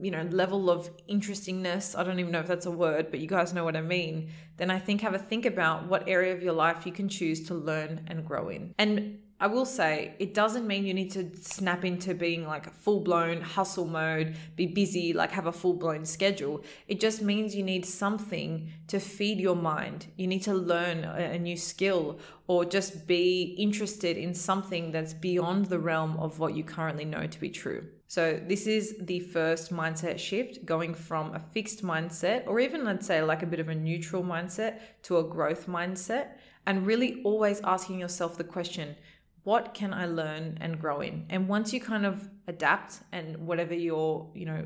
you 0.01 0.11
know, 0.11 0.23
level 0.23 0.69
of 0.69 0.89
interestingness, 1.07 1.95
I 1.95 2.03
don't 2.03 2.19
even 2.19 2.31
know 2.31 2.41
if 2.41 2.47
that's 2.47 2.65
a 2.65 2.71
word, 2.71 3.11
but 3.11 3.19
you 3.19 3.27
guys 3.27 3.53
know 3.53 3.63
what 3.63 3.77
I 3.77 3.81
mean, 3.81 4.29
then 4.57 4.69
I 4.69 4.77
think 4.77 5.01
have 5.01 5.13
a 5.13 5.19
think 5.19 5.45
about 5.45 5.87
what 5.87 6.07
area 6.07 6.33
of 6.33 6.43
your 6.43 6.53
life 6.53 6.85
you 6.85 6.91
can 6.91 7.07
choose 7.07 7.47
to 7.47 7.55
learn 7.55 8.05
and 8.07 8.25
grow 8.25 8.49
in. 8.49 8.73
And 8.77 9.19
I 9.37 9.47
will 9.47 9.65
say 9.65 10.15
it 10.17 10.33
doesn't 10.33 10.65
mean 10.65 10.85
you 10.85 10.93
need 10.93 11.11
to 11.11 11.35
snap 11.35 11.83
into 11.83 12.13
being 12.13 12.47
like 12.47 12.73
full 12.73 13.01
blown 13.01 13.41
hustle 13.41 13.85
mode, 13.85 14.37
be 14.55 14.65
busy, 14.65 15.11
like 15.11 15.31
have 15.31 15.45
a 15.45 15.51
full 15.51 15.73
blown 15.73 16.05
schedule. 16.05 16.63
It 16.87 17.01
just 17.01 17.21
means 17.21 17.53
you 17.53 17.63
need 17.63 17.85
something 17.85 18.71
to 18.87 18.99
feed 18.99 19.41
your 19.41 19.57
mind. 19.57 20.07
You 20.15 20.27
need 20.27 20.43
to 20.43 20.53
learn 20.53 21.03
a 21.03 21.37
new 21.37 21.57
skill 21.57 22.19
or 22.47 22.63
just 22.63 23.07
be 23.07 23.55
interested 23.57 24.15
in 24.15 24.33
something 24.33 24.93
that's 24.93 25.13
beyond 25.13 25.65
the 25.65 25.79
realm 25.79 26.15
of 26.17 26.39
what 26.39 26.55
you 26.55 26.63
currently 26.63 27.05
know 27.05 27.27
to 27.27 27.39
be 27.39 27.49
true. 27.49 27.87
So, 28.07 28.39
this 28.47 28.67
is 28.67 28.95
the 29.01 29.19
first 29.19 29.73
mindset 29.73 30.19
shift 30.19 30.63
going 30.63 30.93
from 30.93 31.33
a 31.33 31.39
fixed 31.39 31.83
mindset, 31.83 32.47
or 32.47 32.59
even 32.59 32.85
let's 32.85 33.07
say 33.07 33.21
like 33.23 33.41
a 33.41 33.47
bit 33.47 33.59
of 33.59 33.67
a 33.67 33.75
neutral 33.75 34.23
mindset, 34.23 34.79
to 35.03 35.17
a 35.17 35.23
growth 35.23 35.65
mindset, 35.65 36.37
and 36.67 36.85
really 36.85 37.21
always 37.23 37.61
asking 37.61 37.99
yourself 37.99 38.37
the 38.37 38.43
question 38.43 38.95
what 39.45 39.75
can 39.75 39.93
I 39.93 40.07
learn 40.07 40.57
and 40.59 40.79
grow 40.79 41.01
in? 41.01 41.25
And 41.29 41.47
once 41.47 41.71
you 41.71 41.79
kind 41.79 42.05
of 42.05 42.27
adapt 42.47 42.99
and 43.11 43.37
whatever 43.47 43.75
your, 43.75 44.29
you 44.33 44.45
know, 44.45 44.65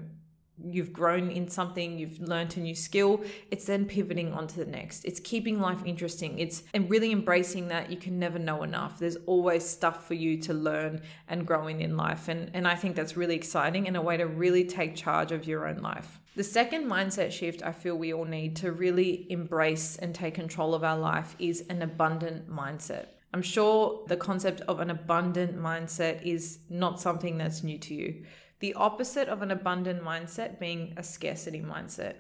you've 0.64 0.94
grown 0.94 1.30
in 1.30 1.50
something, 1.50 2.00
you've 2.00 2.20
learned 2.20 2.56
a 2.56 2.62
new 2.62 2.76
skill, 2.76 3.22
it's 3.52 3.66
then 3.66 3.86
pivoting 3.86 4.34
onto 4.34 4.56
the 4.64 4.70
next. 4.70 5.04
It's 5.04 5.20
keeping 5.20 5.60
life 5.60 5.82
interesting. 5.86 6.40
It's 6.40 6.64
and 6.74 6.90
really 6.90 7.12
embracing 7.12 7.68
that 7.68 7.92
you 7.92 7.98
can 7.98 8.20
never 8.20 8.40
know 8.40 8.64
enough. 8.64 9.00
There's 9.00 9.18
always 9.26 9.68
stuff 9.68 10.08
for 10.08 10.14
you 10.14 10.38
to 10.44 10.54
learn 10.54 11.02
and 11.28 11.46
grow 11.46 11.68
in 11.68 11.82
in 11.82 11.98
life. 11.98 12.30
And, 12.30 12.50
and 12.54 12.66
I 12.66 12.76
think 12.76 12.96
that's 12.96 13.18
really 13.18 13.36
exciting 13.36 13.86
and 13.86 13.98
a 13.98 14.02
way 14.02 14.16
to 14.16 14.28
really 14.28 14.64
take 14.64 14.96
charge 14.96 15.34
of 15.34 15.46
your 15.46 15.68
own 15.68 15.78
life. 15.78 16.20
The 16.38 16.44
second 16.44 16.86
mindset 16.86 17.34
shift 17.34 17.64
I 17.64 17.74
feel 17.74 17.98
we 17.98 18.14
all 18.14 18.24
need 18.24 18.56
to 18.58 18.72
really 18.72 19.30
embrace 19.30 19.98
and 19.98 20.16
take 20.16 20.36
control 20.36 20.74
of 20.74 20.86
our 20.86 20.98
life 20.98 21.36
is 21.38 21.66
an 21.70 21.82
abundant 21.82 22.50
mindset. 22.50 23.08
I'm 23.34 23.42
sure 23.42 24.04
the 24.08 24.18
concept 24.18 24.62
of 24.62 24.80
an 24.80 24.90
abundant 24.90 25.58
mindset 25.58 26.24
is 26.24 26.60
not 26.70 27.00
something 27.00 27.38
that's 27.38 27.64
new 27.64 27.78
to 27.78 27.94
you 27.94 28.26
the 28.60 28.74
opposite 28.74 29.28
of 29.28 29.42
an 29.42 29.52
abundant 29.52 30.04
mindset 30.04 30.60
being 30.60 30.94
a 30.98 31.04
scarcity 31.04 31.62
mindset. 31.62 32.16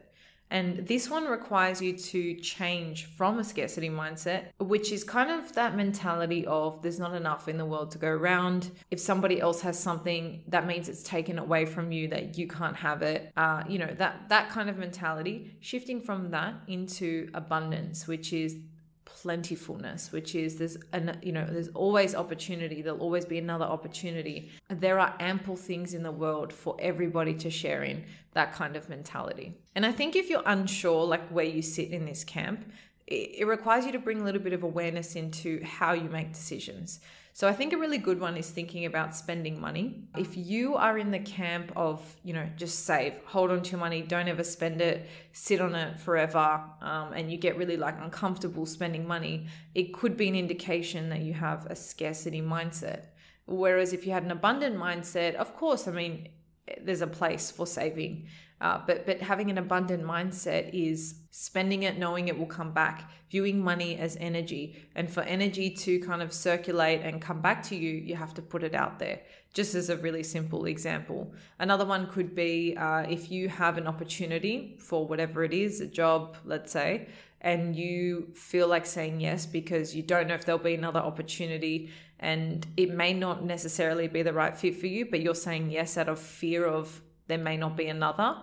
And 0.51 0.87
this 0.87 1.11
one 1.11 1.25
requires 1.25 1.79
you 1.79 1.95
to 1.95 2.33
change 2.35 3.05
from 3.05 3.37
a 3.37 3.43
scarcity 3.43 3.89
mindset, 3.89 4.45
which 4.57 4.91
is 4.91 5.03
kind 5.03 5.29
of 5.29 5.53
that 5.53 5.75
mentality 5.75 6.43
of 6.47 6.81
there's 6.81 6.97
not 6.97 7.13
enough 7.13 7.47
in 7.47 7.59
the 7.59 7.65
world 7.65 7.91
to 7.91 7.99
go 7.99 8.07
around. 8.07 8.71
If 8.89 8.99
somebody 8.99 9.39
else 9.39 9.61
has 9.61 9.77
something, 9.77 10.43
that 10.47 10.65
means 10.65 10.89
it's 10.89 11.03
taken 11.03 11.37
away 11.37 11.67
from 11.67 11.91
you, 11.91 12.07
that 12.07 12.35
you 12.39 12.47
can't 12.47 12.77
have 12.77 13.03
it. 13.03 13.31
Uh, 13.37 13.63
you 13.69 13.77
know, 13.77 13.93
that, 13.99 14.29
that 14.29 14.49
kind 14.49 14.71
of 14.71 14.77
mentality, 14.79 15.55
shifting 15.59 16.01
from 16.01 16.31
that 16.31 16.55
into 16.67 17.29
abundance, 17.35 18.07
which 18.07 18.33
is 18.33 18.57
plentifulness 19.21 20.11
which 20.11 20.33
is 20.33 20.57
there's 20.57 20.77
an 20.93 21.17
you 21.21 21.31
know 21.31 21.45
there's 21.49 21.67
always 21.69 22.15
opportunity 22.15 22.81
there'll 22.81 22.99
always 22.99 23.25
be 23.25 23.37
another 23.37 23.65
opportunity. 23.65 24.49
There 24.69 24.99
are 24.99 25.13
ample 25.19 25.55
things 25.55 25.93
in 25.93 26.03
the 26.03 26.11
world 26.11 26.53
for 26.53 26.75
everybody 26.79 27.33
to 27.35 27.49
share 27.49 27.83
in 27.83 28.05
that 28.33 28.53
kind 28.53 28.75
of 28.75 28.87
mentality. 28.89 29.53
And 29.75 29.85
i 29.85 29.91
think 29.91 30.15
if 30.15 30.29
you're 30.29 30.43
unsure 30.45 31.05
like 31.05 31.27
where 31.29 31.45
you 31.45 31.61
sit 31.61 31.89
in 31.91 32.05
this 32.05 32.23
camp 32.23 32.65
it, 33.07 33.39
it 33.39 33.45
requires 33.45 33.85
you 33.85 33.91
to 33.91 33.99
bring 33.99 34.21
a 34.21 34.23
little 34.23 34.41
bit 34.41 34.53
of 34.53 34.63
awareness 34.63 35.15
into 35.15 35.63
how 35.63 35.93
you 35.93 36.09
make 36.09 36.33
decisions 36.33 36.99
so 37.33 37.47
I 37.47 37.53
think 37.53 37.73
a 37.73 37.77
really 37.77 37.97
good 37.97 38.19
one 38.19 38.35
is 38.37 38.49
thinking 38.49 38.85
about 38.85 39.15
spending 39.15 39.61
money. 39.61 40.09
If 40.17 40.35
you 40.35 40.75
are 40.75 40.97
in 40.97 41.11
the 41.11 41.19
camp 41.19 41.71
of, 41.75 42.01
you 42.23 42.33
know, 42.33 42.49
just 42.57 42.85
save, 42.85 43.13
hold 43.25 43.51
on 43.51 43.61
to 43.61 43.71
your 43.71 43.79
money, 43.79 44.01
don't 44.01 44.27
ever 44.27 44.43
spend 44.43 44.81
it, 44.81 45.07
sit 45.31 45.61
on 45.61 45.75
it 45.75 45.99
forever, 45.99 46.61
um, 46.81 47.13
and 47.13 47.31
you 47.31 47.37
get 47.37 47.57
really 47.57 47.77
like 47.77 47.95
uncomfortable 48.01 48.65
spending 48.65 49.07
money, 49.07 49.47
it 49.73 49.93
could 49.93 50.17
be 50.17 50.27
an 50.27 50.35
indication 50.35 51.09
that 51.09 51.21
you 51.21 51.33
have 51.33 51.65
a 51.67 51.75
scarcity 51.75 52.41
mindset. 52.41 53.05
Whereas 53.45 53.93
if 53.93 54.05
you 54.05 54.11
had 54.11 54.23
an 54.23 54.31
abundant 54.31 54.75
mindset, 54.75 55.35
of 55.35 55.55
course, 55.55 55.87
I 55.87 55.91
mean, 55.91 56.29
there's 56.81 57.01
a 57.01 57.07
place 57.07 57.49
for 57.51 57.65
saving. 57.65 58.27
Uh, 58.61 58.81
but 58.85 59.05
but 59.05 59.21
having 59.21 59.49
an 59.49 59.57
abundant 59.57 60.03
mindset 60.03 60.69
is 60.73 61.15
spending 61.31 61.83
it 61.83 61.97
knowing 61.97 62.27
it 62.27 62.37
will 62.37 62.45
come 62.45 62.71
back, 62.73 63.09
viewing 63.29 63.63
money 63.63 63.97
as 63.97 64.17
energy, 64.19 64.75
and 64.95 65.09
for 65.09 65.21
energy 65.23 65.69
to 65.69 65.99
kind 65.99 66.21
of 66.21 66.33
circulate 66.33 67.01
and 67.01 67.21
come 67.21 67.41
back 67.41 67.63
to 67.63 67.75
you, 67.75 67.91
you 67.91 68.15
have 68.15 68.33
to 68.33 68.41
put 68.41 68.63
it 68.63 68.75
out 68.75 68.99
there. 68.99 69.21
Just 69.53 69.75
as 69.75 69.89
a 69.89 69.97
really 69.97 70.23
simple 70.23 70.65
example. 70.65 71.33
Another 71.57 71.85
one 71.85 72.07
could 72.07 72.35
be 72.35 72.75
uh, 72.77 73.05
if 73.09 73.31
you 73.31 73.49
have 73.49 73.77
an 73.77 73.87
opportunity 73.87 74.77
for 74.79 75.07
whatever 75.07 75.43
it 75.43 75.53
is, 75.53 75.79
a 75.79 75.87
job, 75.87 76.37
let's 76.45 76.71
say, 76.71 77.07
and 77.41 77.75
you 77.75 78.27
feel 78.35 78.67
like 78.67 78.85
saying 78.85 79.21
yes 79.21 79.45
because 79.45 79.95
you 79.95 80.03
don't 80.03 80.27
know 80.27 80.33
if 80.33 80.45
there'll 80.45 80.59
be 80.59 80.75
another 80.75 80.99
opportunity 80.99 81.89
and 82.19 82.67
it 82.75 82.93
may 82.93 83.13
not 83.13 83.45
necessarily 83.45 84.07
be 84.07 84.21
the 84.21 84.33
right 84.33 84.55
fit 84.55 84.75
for 84.75 84.87
you, 84.87 85.05
but 85.09 85.21
you're 85.21 85.33
saying 85.33 85.71
yes 85.71 85.97
out 85.97 86.09
of 86.09 86.19
fear 86.19 86.65
of 86.65 87.01
there 87.27 87.37
may 87.37 87.55
not 87.55 87.77
be 87.77 87.87
another, 87.87 88.35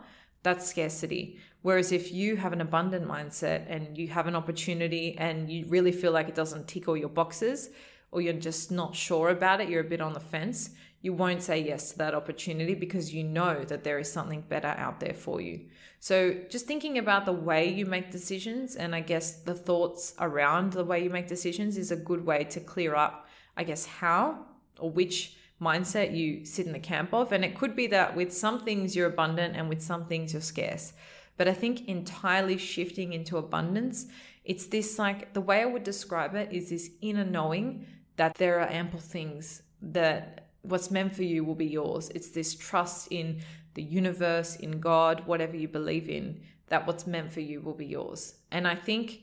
that's 0.46 0.68
scarcity. 0.68 1.40
Whereas 1.62 1.90
if 1.90 2.12
you 2.12 2.36
have 2.36 2.52
an 2.52 2.60
abundant 2.60 3.04
mindset 3.08 3.64
and 3.68 3.98
you 3.98 4.06
have 4.08 4.28
an 4.28 4.36
opportunity 4.36 5.16
and 5.18 5.50
you 5.50 5.66
really 5.66 5.90
feel 5.90 6.12
like 6.12 6.28
it 6.28 6.36
doesn't 6.36 6.68
tick 6.68 6.86
all 6.86 6.96
your 6.96 7.08
boxes, 7.08 7.70
or 8.12 8.20
you're 8.20 8.32
just 8.50 8.70
not 8.70 8.94
sure 8.94 9.30
about 9.30 9.60
it, 9.60 9.68
you're 9.68 9.80
a 9.80 9.92
bit 9.94 10.00
on 10.00 10.12
the 10.12 10.20
fence, 10.20 10.70
you 11.02 11.12
won't 11.12 11.42
say 11.42 11.58
yes 11.58 11.90
to 11.90 11.98
that 11.98 12.14
opportunity 12.14 12.74
because 12.74 13.12
you 13.12 13.24
know 13.24 13.64
that 13.64 13.82
there 13.82 13.98
is 13.98 14.10
something 14.10 14.42
better 14.42 14.72
out 14.78 15.00
there 15.00 15.14
for 15.14 15.40
you. 15.40 15.66
So, 15.98 16.36
just 16.48 16.66
thinking 16.66 16.96
about 16.98 17.26
the 17.26 17.32
way 17.32 17.68
you 17.68 17.84
make 17.84 18.12
decisions 18.12 18.76
and 18.76 18.94
I 18.94 19.00
guess 19.00 19.42
the 19.42 19.54
thoughts 19.54 20.14
around 20.20 20.74
the 20.74 20.84
way 20.84 21.02
you 21.02 21.10
make 21.10 21.26
decisions 21.26 21.76
is 21.76 21.90
a 21.90 21.96
good 21.96 22.24
way 22.24 22.44
to 22.44 22.60
clear 22.60 22.94
up, 22.94 23.26
I 23.56 23.64
guess, 23.64 23.84
how 23.84 24.46
or 24.78 24.90
which 24.90 25.36
mindset 25.60 26.16
you 26.16 26.44
sit 26.44 26.66
in 26.66 26.72
the 26.72 26.78
camp 26.78 27.14
of. 27.14 27.32
And 27.32 27.44
it 27.44 27.56
could 27.56 27.74
be 27.74 27.86
that 27.88 28.14
with 28.14 28.32
some 28.32 28.60
things 28.60 28.94
you're 28.94 29.08
abundant 29.08 29.56
and 29.56 29.68
with 29.68 29.82
some 29.82 30.06
things 30.06 30.32
you're 30.32 30.42
scarce. 30.42 30.92
But 31.36 31.48
I 31.48 31.54
think 31.54 31.88
entirely 31.88 32.56
shifting 32.56 33.12
into 33.12 33.36
abundance, 33.36 34.06
it's 34.44 34.66
this 34.66 34.98
like 34.98 35.32
the 35.32 35.40
way 35.40 35.62
I 35.62 35.66
would 35.66 35.82
describe 35.82 36.34
it 36.34 36.52
is 36.52 36.70
this 36.70 36.90
inner 37.00 37.24
knowing 37.24 37.86
that 38.16 38.34
there 38.36 38.60
are 38.60 38.70
ample 38.70 39.00
things 39.00 39.62
that 39.82 40.48
what's 40.62 40.90
meant 40.90 41.14
for 41.14 41.22
you 41.22 41.44
will 41.44 41.54
be 41.54 41.66
yours. 41.66 42.10
It's 42.14 42.30
this 42.30 42.54
trust 42.54 43.08
in 43.10 43.40
the 43.74 43.82
universe, 43.82 44.56
in 44.56 44.80
God, 44.80 45.26
whatever 45.26 45.56
you 45.56 45.68
believe 45.68 46.08
in, 46.08 46.40
that 46.68 46.86
what's 46.86 47.06
meant 47.06 47.32
for 47.32 47.40
you 47.40 47.60
will 47.60 47.74
be 47.74 47.86
yours. 47.86 48.36
And 48.50 48.66
I 48.66 48.74
think 48.74 49.20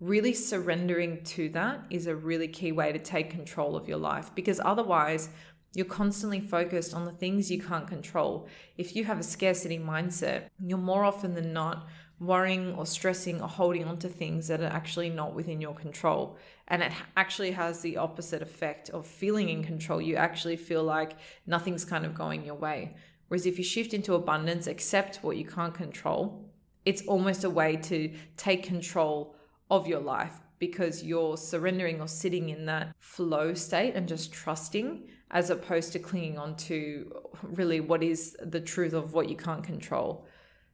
really 0.00 0.34
surrendering 0.34 1.22
to 1.24 1.48
that 1.50 1.80
is 1.88 2.06
a 2.06 2.14
really 2.14 2.48
key 2.48 2.72
way 2.72 2.92
to 2.92 2.98
take 2.98 3.30
control 3.30 3.76
of 3.76 3.88
your 3.88 3.96
life 3.96 4.34
because 4.34 4.60
otherwise, 4.64 5.30
you're 5.74 5.86
constantly 5.86 6.40
focused 6.40 6.94
on 6.94 7.04
the 7.04 7.12
things 7.12 7.50
you 7.50 7.60
can't 7.60 7.86
control. 7.86 8.48
If 8.78 8.94
you 8.94 9.04
have 9.04 9.18
a 9.18 9.24
scarcity 9.24 9.78
mindset, 9.78 10.48
you're 10.64 10.78
more 10.78 11.04
often 11.04 11.34
than 11.34 11.52
not 11.52 11.88
worrying 12.20 12.74
or 12.74 12.86
stressing 12.86 13.40
or 13.40 13.48
holding 13.48 13.84
on 13.84 13.98
to 13.98 14.08
things 14.08 14.48
that 14.48 14.60
are 14.60 14.66
actually 14.66 15.10
not 15.10 15.34
within 15.34 15.60
your 15.60 15.74
control. 15.74 16.38
And 16.68 16.82
it 16.82 16.92
actually 17.16 17.50
has 17.52 17.80
the 17.80 17.96
opposite 17.96 18.40
effect 18.40 18.88
of 18.90 19.06
feeling 19.06 19.48
in 19.48 19.64
control. 19.64 20.00
You 20.00 20.16
actually 20.16 20.56
feel 20.56 20.84
like 20.84 21.16
nothing's 21.46 21.84
kind 21.84 22.06
of 22.06 22.14
going 22.14 22.44
your 22.44 22.54
way. 22.54 22.94
Whereas 23.28 23.46
if 23.46 23.58
you 23.58 23.64
shift 23.64 23.94
into 23.94 24.14
abundance, 24.14 24.66
accept 24.66 25.16
what 25.22 25.36
you 25.36 25.44
can't 25.44 25.74
control, 25.74 26.48
it's 26.84 27.02
almost 27.06 27.44
a 27.44 27.50
way 27.50 27.76
to 27.76 28.12
take 28.36 28.62
control 28.62 29.34
of 29.70 29.86
your 29.86 30.00
life 30.00 30.40
because 30.58 31.02
you're 31.02 31.36
surrendering 31.36 32.00
or 32.00 32.08
sitting 32.08 32.48
in 32.48 32.66
that 32.66 32.94
flow 32.98 33.54
state 33.54 33.94
and 33.94 34.06
just 34.06 34.32
trusting 34.32 35.08
as 35.30 35.50
opposed 35.50 35.92
to 35.92 35.98
clinging 35.98 36.38
on 36.38 36.56
to 36.56 37.12
really 37.42 37.80
what 37.80 38.02
is 38.02 38.36
the 38.40 38.60
truth 38.60 38.92
of 38.92 39.12
what 39.12 39.28
you 39.28 39.36
can't 39.36 39.64
control. 39.64 40.26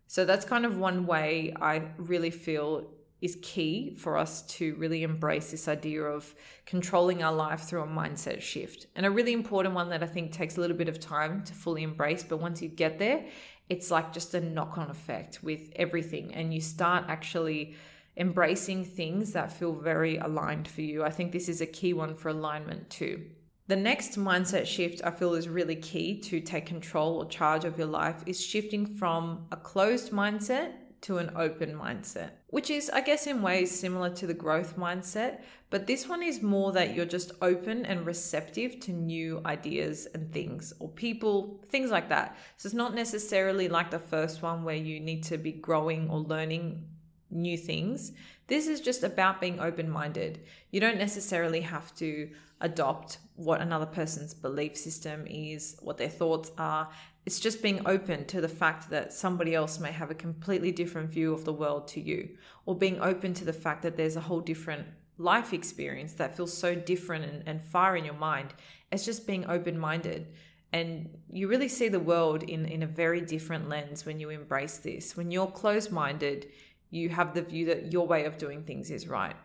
So 0.06 0.24
that's 0.24 0.44
kind 0.44 0.66
of 0.66 0.76
one 0.76 1.06
way 1.06 1.54
I 1.60 1.82
really 1.96 2.30
feel 2.30 2.90
is 3.20 3.38
key 3.42 3.94
for 3.94 4.16
us 4.16 4.42
to 4.42 4.74
really 4.76 5.02
embrace 5.02 5.50
this 5.50 5.68
idea 5.68 6.02
of 6.02 6.34
controlling 6.64 7.22
our 7.22 7.32
life 7.32 7.60
through 7.60 7.82
a 7.82 7.86
mindset 7.86 8.40
shift. 8.40 8.86
And 8.96 9.04
a 9.04 9.10
really 9.10 9.32
important 9.32 9.74
one 9.74 9.90
that 9.90 10.02
I 10.02 10.06
think 10.06 10.32
takes 10.32 10.56
a 10.56 10.60
little 10.60 10.76
bit 10.76 10.88
of 10.88 10.98
time 10.98 11.44
to 11.44 11.52
fully 11.52 11.82
embrace, 11.82 12.24
but 12.24 12.38
once 12.38 12.62
you 12.62 12.68
get 12.68 12.98
there, 12.98 13.26
it's 13.68 13.90
like 13.90 14.12
just 14.12 14.34
a 14.34 14.40
knock 14.40 14.78
on 14.78 14.90
effect 14.90 15.42
with 15.42 15.70
everything. 15.76 16.34
And 16.34 16.52
you 16.52 16.60
start 16.60 17.04
actually 17.08 17.76
embracing 18.16 18.84
things 18.84 19.32
that 19.32 19.52
feel 19.52 19.74
very 19.74 20.16
aligned 20.16 20.66
for 20.66 20.80
you. 20.80 21.04
I 21.04 21.10
think 21.10 21.32
this 21.32 21.48
is 21.48 21.60
a 21.60 21.66
key 21.66 21.92
one 21.92 22.14
for 22.14 22.30
alignment 22.30 22.90
too. 22.90 23.26
The 23.70 23.76
next 23.76 24.18
mindset 24.18 24.66
shift 24.66 25.00
I 25.04 25.12
feel 25.12 25.34
is 25.34 25.48
really 25.48 25.76
key 25.76 26.18
to 26.22 26.40
take 26.40 26.66
control 26.66 27.18
or 27.18 27.26
charge 27.26 27.64
of 27.64 27.78
your 27.78 27.86
life 27.86 28.16
is 28.26 28.44
shifting 28.44 28.84
from 28.84 29.46
a 29.52 29.56
closed 29.56 30.10
mindset 30.10 30.72
to 31.02 31.18
an 31.18 31.30
open 31.36 31.78
mindset, 31.78 32.30
which 32.48 32.68
is, 32.68 32.90
I 32.90 33.00
guess, 33.00 33.28
in 33.28 33.42
ways 33.42 33.70
similar 33.70 34.10
to 34.10 34.26
the 34.26 34.34
growth 34.34 34.76
mindset. 34.76 35.42
But 35.70 35.86
this 35.86 36.08
one 36.08 36.20
is 36.20 36.42
more 36.42 36.72
that 36.72 36.96
you're 36.96 37.06
just 37.06 37.30
open 37.40 37.86
and 37.86 38.04
receptive 38.04 38.80
to 38.80 38.92
new 38.92 39.40
ideas 39.46 40.08
and 40.14 40.32
things 40.32 40.72
or 40.80 40.88
people, 40.88 41.62
things 41.68 41.92
like 41.92 42.08
that. 42.08 42.36
So 42.56 42.66
it's 42.66 42.74
not 42.74 42.92
necessarily 42.92 43.68
like 43.68 43.92
the 43.92 44.00
first 44.00 44.42
one 44.42 44.64
where 44.64 44.74
you 44.74 44.98
need 44.98 45.22
to 45.26 45.38
be 45.38 45.52
growing 45.52 46.10
or 46.10 46.18
learning 46.18 46.88
new 47.30 47.56
things. 47.56 48.10
This 48.48 48.66
is 48.66 48.80
just 48.80 49.04
about 49.04 49.40
being 49.40 49.60
open 49.60 49.88
minded. 49.88 50.40
You 50.72 50.80
don't 50.80 50.98
necessarily 50.98 51.60
have 51.60 51.94
to 51.98 52.30
adopt 52.60 53.18
what 53.36 53.60
another 53.60 53.86
person's 53.86 54.34
belief 54.34 54.76
system 54.76 55.26
is, 55.26 55.76
what 55.80 55.98
their 55.98 56.08
thoughts 56.08 56.50
are. 56.58 56.88
It's 57.24 57.40
just 57.40 57.62
being 57.62 57.82
open 57.86 58.26
to 58.26 58.40
the 58.40 58.48
fact 58.48 58.90
that 58.90 59.12
somebody 59.12 59.54
else 59.54 59.78
may 59.78 59.92
have 59.92 60.10
a 60.10 60.14
completely 60.14 60.72
different 60.72 61.10
view 61.10 61.32
of 61.32 61.44
the 61.44 61.52
world 61.52 61.88
to 61.88 62.00
you, 62.00 62.36
or 62.66 62.74
being 62.74 63.00
open 63.00 63.34
to 63.34 63.44
the 63.44 63.52
fact 63.52 63.82
that 63.82 63.96
there's 63.96 64.16
a 64.16 64.20
whole 64.22 64.40
different 64.40 64.86
life 65.18 65.52
experience 65.52 66.14
that 66.14 66.36
feels 66.36 66.56
so 66.56 66.74
different 66.74 67.24
and, 67.24 67.42
and 67.46 67.62
far 67.62 67.96
in 67.96 68.04
your 68.04 68.14
mind. 68.14 68.54
It's 68.90 69.04
just 69.04 69.26
being 69.26 69.44
open 69.46 69.78
minded. 69.78 70.28
And 70.72 71.18
you 71.30 71.48
really 71.48 71.68
see 71.68 71.88
the 71.88 72.00
world 72.00 72.42
in, 72.42 72.64
in 72.64 72.82
a 72.82 72.86
very 72.86 73.20
different 73.20 73.68
lens 73.68 74.06
when 74.06 74.20
you 74.20 74.30
embrace 74.30 74.78
this. 74.78 75.16
When 75.16 75.30
you're 75.30 75.48
closed 75.48 75.90
minded, 75.90 76.48
you 76.90 77.08
have 77.10 77.34
the 77.34 77.42
view 77.42 77.66
that 77.66 77.92
your 77.92 78.06
way 78.06 78.24
of 78.24 78.38
doing 78.38 78.62
things 78.62 78.90
is 78.90 79.08
right. 79.08 79.36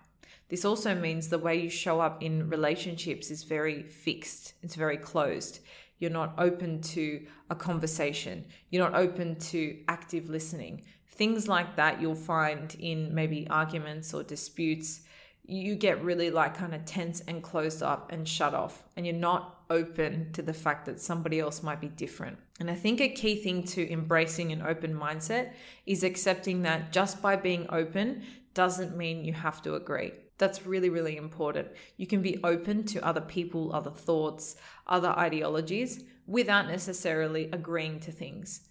This 0.49 0.63
also 0.63 0.93
means 0.93 1.29
the 1.29 1.39
way 1.39 1.55
you 1.55 1.69
show 1.69 1.99
up 1.99 2.21
in 2.21 2.49
relationships 2.49 3.31
is 3.31 3.43
very 3.43 3.83
fixed, 3.83 4.53
it's 4.61 4.75
very 4.75 4.97
closed. 4.97 5.59
You're 5.97 6.11
not 6.11 6.35
open 6.37 6.81
to 6.81 7.25
a 7.49 7.55
conversation. 7.55 8.45
You're 8.69 8.83
not 8.83 8.99
open 8.99 9.37
to 9.37 9.77
active 9.87 10.29
listening. 10.29 10.83
Things 11.07 11.47
like 11.47 11.77
that 11.77 12.01
you'll 12.01 12.15
find 12.15 12.75
in 12.77 13.15
maybe 13.15 13.47
arguments 13.49 14.13
or 14.13 14.21
disputes. 14.21 15.01
You 15.45 15.75
get 15.75 16.03
really 16.03 16.29
like 16.29 16.57
kind 16.57 16.75
of 16.75 16.83
tense 16.85 17.21
and 17.21 17.41
closed 17.41 17.81
up 17.81 18.11
and 18.11 18.27
shut 18.27 18.53
off, 18.53 18.83
and 18.97 19.05
you're 19.05 19.15
not 19.15 19.61
open 19.69 20.31
to 20.33 20.41
the 20.41 20.53
fact 20.53 20.85
that 20.85 20.99
somebody 20.99 21.39
else 21.39 21.63
might 21.63 21.79
be 21.79 21.87
different. 21.87 22.37
And 22.59 22.69
I 22.69 22.75
think 22.75 22.99
a 22.99 23.09
key 23.09 23.35
thing 23.37 23.63
to 23.63 23.91
embracing 23.91 24.51
an 24.51 24.61
open 24.61 24.93
mindset 24.93 25.53
is 25.85 26.03
accepting 26.03 26.63
that 26.63 26.91
just 26.91 27.21
by 27.21 27.35
being 27.35 27.67
open 27.69 28.23
doesn't 28.53 28.97
mean 28.97 29.23
you 29.23 29.33
have 29.33 29.61
to 29.63 29.75
agree. 29.75 30.11
That's 30.37 30.65
really, 30.65 30.89
really 30.89 31.15
important. 31.15 31.69
You 31.97 32.07
can 32.07 32.21
be 32.21 32.39
open 32.43 32.83
to 32.85 33.05
other 33.05 33.21
people, 33.21 33.73
other 33.73 33.91
thoughts, 33.91 34.55
other 34.87 35.09
ideologies 35.09 36.03
without 36.27 36.67
necessarily 36.67 37.49
agreeing 37.51 37.99
to 38.01 38.11
things. 38.11 38.61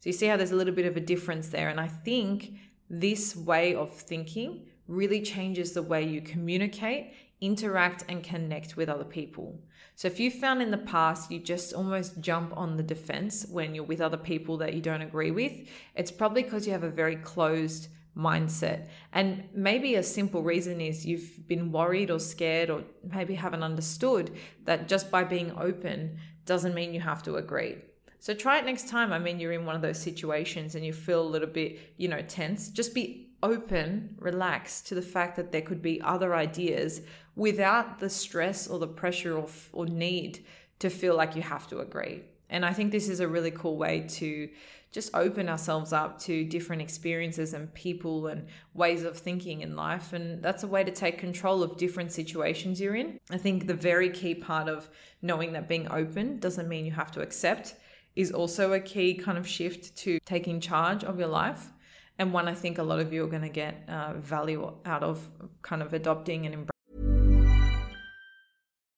So 0.00 0.08
you 0.08 0.12
see 0.12 0.26
how 0.26 0.36
there's 0.36 0.52
a 0.52 0.56
little 0.56 0.74
bit 0.74 0.86
of 0.86 0.96
a 0.96 1.00
difference 1.00 1.48
there. 1.48 1.68
And 1.68 1.80
I 1.80 1.88
think 1.88 2.54
this 2.88 3.34
way 3.34 3.74
of 3.74 3.92
thinking 3.92 4.66
really 4.86 5.22
changes 5.22 5.72
the 5.72 5.82
way 5.82 6.02
you 6.02 6.20
communicate, 6.20 7.14
interact, 7.40 8.04
and 8.08 8.22
connect 8.22 8.76
with 8.76 8.88
other 8.88 9.04
people. 9.04 9.60
So 9.96 10.08
if 10.08 10.18
you 10.18 10.30
found 10.30 10.60
in 10.60 10.70
the 10.70 10.78
past 10.78 11.30
you 11.30 11.38
just 11.38 11.72
almost 11.72 12.20
jump 12.20 12.56
on 12.56 12.76
the 12.76 12.82
defense 12.82 13.46
when 13.48 13.74
you're 13.74 13.84
with 13.84 14.00
other 14.00 14.16
people 14.16 14.56
that 14.58 14.74
you 14.74 14.80
don't 14.80 15.02
agree 15.02 15.30
with, 15.30 15.52
it's 15.94 16.10
probably 16.10 16.42
because 16.42 16.66
you 16.66 16.72
have 16.72 16.82
a 16.82 16.90
very 16.90 17.16
closed 17.16 17.88
mindset. 18.16 18.88
And 19.12 19.44
maybe 19.54 19.94
a 19.96 20.02
simple 20.02 20.42
reason 20.42 20.80
is 20.80 21.04
you've 21.04 21.46
been 21.48 21.72
worried 21.72 22.10
or 22.10 22.18
scared 22.18 22.70
or 22.70 22.84
maybe 23.12 23.34
haven't 23.34 23.62
understood 23.62 24.32
that 24.64 24.88
just 24.88 25.10
by 25.10 25.24
being 25.24 25.52
open 25.58 26.18
doesn't 26.46 26.74
mean 26.74 26.94
you 26.94 27.00
have 27.00 27.22
to 27.24 27.36
agree. 27.36 27.76
So 28.20 28.32
try 28.32 28.58
it 28.58 28.64
next 28.64 28.88
time. 28.88 29.12
I 29.12 29.18
mean, 29.18 29.38
you're 29.38 29.52
in 29.52 29.66
one 29.66 29.76
of 29.76 29.82
those 29.82 29.98
situations 29.98 30.74
and 30.74 30.84
you 30.84 30.92
feel 30.92 31.20
a 31.20 31.28
little 31.28 31.48
bit, 31.48 31.78
you 31.96 32.08
know, 32.08 32.22
tense. 32.22 32.70
Just 32.70 32.94
be 32.94 33.28
open, 33.42 34.16
relax 34.18 34.80
to 34.80 34.94
the 34.94 35.02
fact 35.02 35.36
that 35.36 35.52
there 35.52 35.60
could 35.60 35.82
be 35.82 36.00
other 36.00 36.34
ideas 36.34 37.02
without 37.36 37.98
the 37.98 38.08
stress 38.08 38.66
or 38.66 38.78
the 38.78 38.86
pressure 38.86 39.36
or, 39.36 39.48
or 39.72 39.86
need 39.86 40.44
to 40.78 40.88
feel 40.88 41.14
like 41.16 41.36
you 41.36 41.42
have 41.42 41.66
to 41.68 41.80
agree. 41.80 42.22
And 42.50 42.64
I 42.64 42.72
think 42.72 42.92
this 42.92 43.08
is 43.08 43.20
a 43.20 43.28
really 43.28 43.50
cool 43.50 43.76
way 43.76 44.06
to 44.10 44.48
just 44.92 45.10
open 45.12 45.48
ourselves 45.48 45.92
up 45.92 46.20
to 46.20 46.44
different 46.44 46.80
experiences 46.80 47.52
and 47.52 47.74
people 47.74 48.28
and 48.28 48.46
ways 48.74 49.02
of 49.02 49.18
thinking 49.18 49.60
in 49.62 49.74
life. 49.74 50.12
And 50.12 50.40
that's 50.40 50.62
a 50.62 50.68
way 50.68 50.84
to 50.84 50.92
take 50.92 51.18
control 51.18 51.64
of 51.64 51.76
different 51.76 52.12
situations 52.12 52.80
you're 52.80 52.94
in. 52.94 53.18
I 53.28 53.38
think 53.38 53.66
the 53.66 53.74
very 53.74 54.08
key 54.08 54.36
part 54.36 54.68
of 54.68 54.88
knowing 55.20 55.52
that 55.54 55.68
being 55.68 55.90
open 55.90 56.38
doesn't 56.38 56.68
mean 56.68 56.86
you 56.86 56.92
have 56.92 57.10
to 57.12 57.22
accept. 57.22 57.74
is 58.14 58.30
also 58.30 58.72
a 58.72 58.80
key 58.80 59.14
kind 59.14 59.36
of 59.36 59.48
shift 59.48 59.96
to 59.96 60.20
taking 60.24 60.60
charge 60.60 61.02
of 61.02 61.18
your 61.18 61.28
life. 61.28 61.72
And 62.18 62.32
one 62.32 62.46
I 62.46 62.54
think 62.54 62.78
a 62.78 62.82
lot 62.84 63.00
of 63.00 63.12
you 63.12 63.24
are 63.24 63.28
going 63.28 63.42
to 63.42 63.48
get 63.48 63.82
uh, 63.88 64.12
value 64.14 64.72
out 64.84 65.02
of 65.02 65.28
kind 65.62 65.82
of 65.82 65.92
adopting 65.92 66.46
and 66.46 66.54
embracing. 66.54 66.73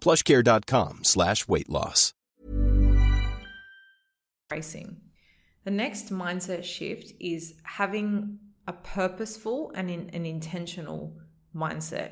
Plushcare.com 0.00 1.00
slash 1.02 1.48
weight 1.48 1.68
loss. 1.68 2.14
Racing. 4.50 4.96
The 5.64 5.70
next 5.70 6.10
mindset 6.10 6.64
shift 6.64 7.12
is 7.20 7.54
having 7.62 8.38
a 8.66 8.72
purposeful 8.72 9.72
and 9.74 9.90
in, 9.90 10.10
an 10.10 10.24
intentional 10.24 11.18
mindset. 11.54 12.10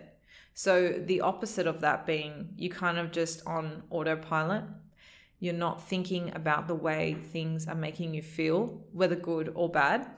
So 0.52 0.88
the 0.92 1.20
opposite 1.20 1.66
of 1.66 1.80
that 1.80 2.06
being 2.06 2.54
you 2.56 2.70
kind 2.70 2.98
of 2.98 3.12
just 3.12 3.46
on 3.46 3.84
autopilot. 3.90 4.64
You're 5.38 5.54
not 5.54 5.86
thinking 5.86 6.32
about 6.34 6.66
the 6.66 6.74
way 6.74 7.14
things 7.14 7.66
are 7.66 7.74
making 7.74 8.14
you 8.14 8.22
feel, 8.22 8.84
whether 8.92 9.16
good 9.16 9.52
or 9.54 9.70
bad 9.70 10.10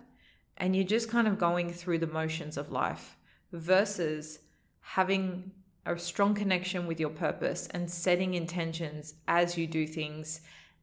and 0.59 0.75
you're 0.75 0.85
just 0.85 1.09
kind 1.09 1.27
of 1.27 1.39
going 1.39 1.73
through 1.73 1.99
the 1.99 2.07
motions 2.07 2.57
of 2.57 2.71
life 2.71 3.17
versus 3.53 4.41
having 4.81 5.53
a 5.93 5.99
strong 5.99 6.35
connection 6.35 6.87
with 6.87 7.01
your 7.01 7.11
purpose 7.11 7.69
and 7.69 7.91
setting 7.91 8.35
intentions 8.35 9.15
as 9.27 9.57
you 9.57 9.67
do 9.67 9.87
things 9.87 10.41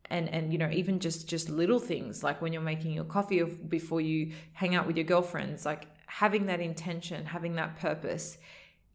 and 0.10 0.30
and 0.30 0.52
you 0.52 0.58
know 0.58 0.70
even 0.72 1.00
just 1.00 1.28
just 1.28 1.50
little 1.50 1.80
things 1.80 2.24
like 2.24 2.42
when 2.42 2.54
you're 2.54 2.62
making 2.62 2.92
your 2.92 3.04
coffee 3.04 3.42
or 3.42 3.48
before 3.48 4.02
you 4.02 4.32
hang 4.54 4.76
out 4.76 4.88
with 4.88 4.98
your 4.98 5.06
girlfriends 5.06 5.66
like 5.66 5.88
having 6.08 6.46
that 6.46 6.60
intention 6.60 7.26
having 7.26 7.56
that 7.56 7.76
purpose 7.80 8.38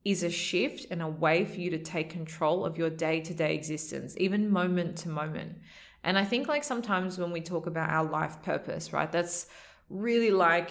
is 0.05 0.23
a 0.23 0.31
shift 0.31 0.87
and 0.91 1.03
a 1.03 1.09
way 1.09 1.45
for 1.45 1.61
you 1.61 1.71
to 1.71 1.79
take 1.79 2.09
control 2.09 2.65
of 2.65 2.79
your 2.79 2.89
day-to-day 2.89 3.55
existence 3.55 4.15
even 4.17 4.51
moment 4.51 4.97
to 4.97 5.09
moment. 5.11 5.59
And 6.03 6.17
i 6.17 6.25
think 6.25 6.49
like 6.49 6.65
sometimes 6.65 7.19
when 7.19 7.33
we 7.33 7.41
talk 7.41 7.67
about 7.67 7.91
our 7.91 8.05
life 8.05 8.41
purpose 8.43 8.93
right 8.93 9.11
that's 9.11 9.47
really 9.91 10.31
like 10.31 10.71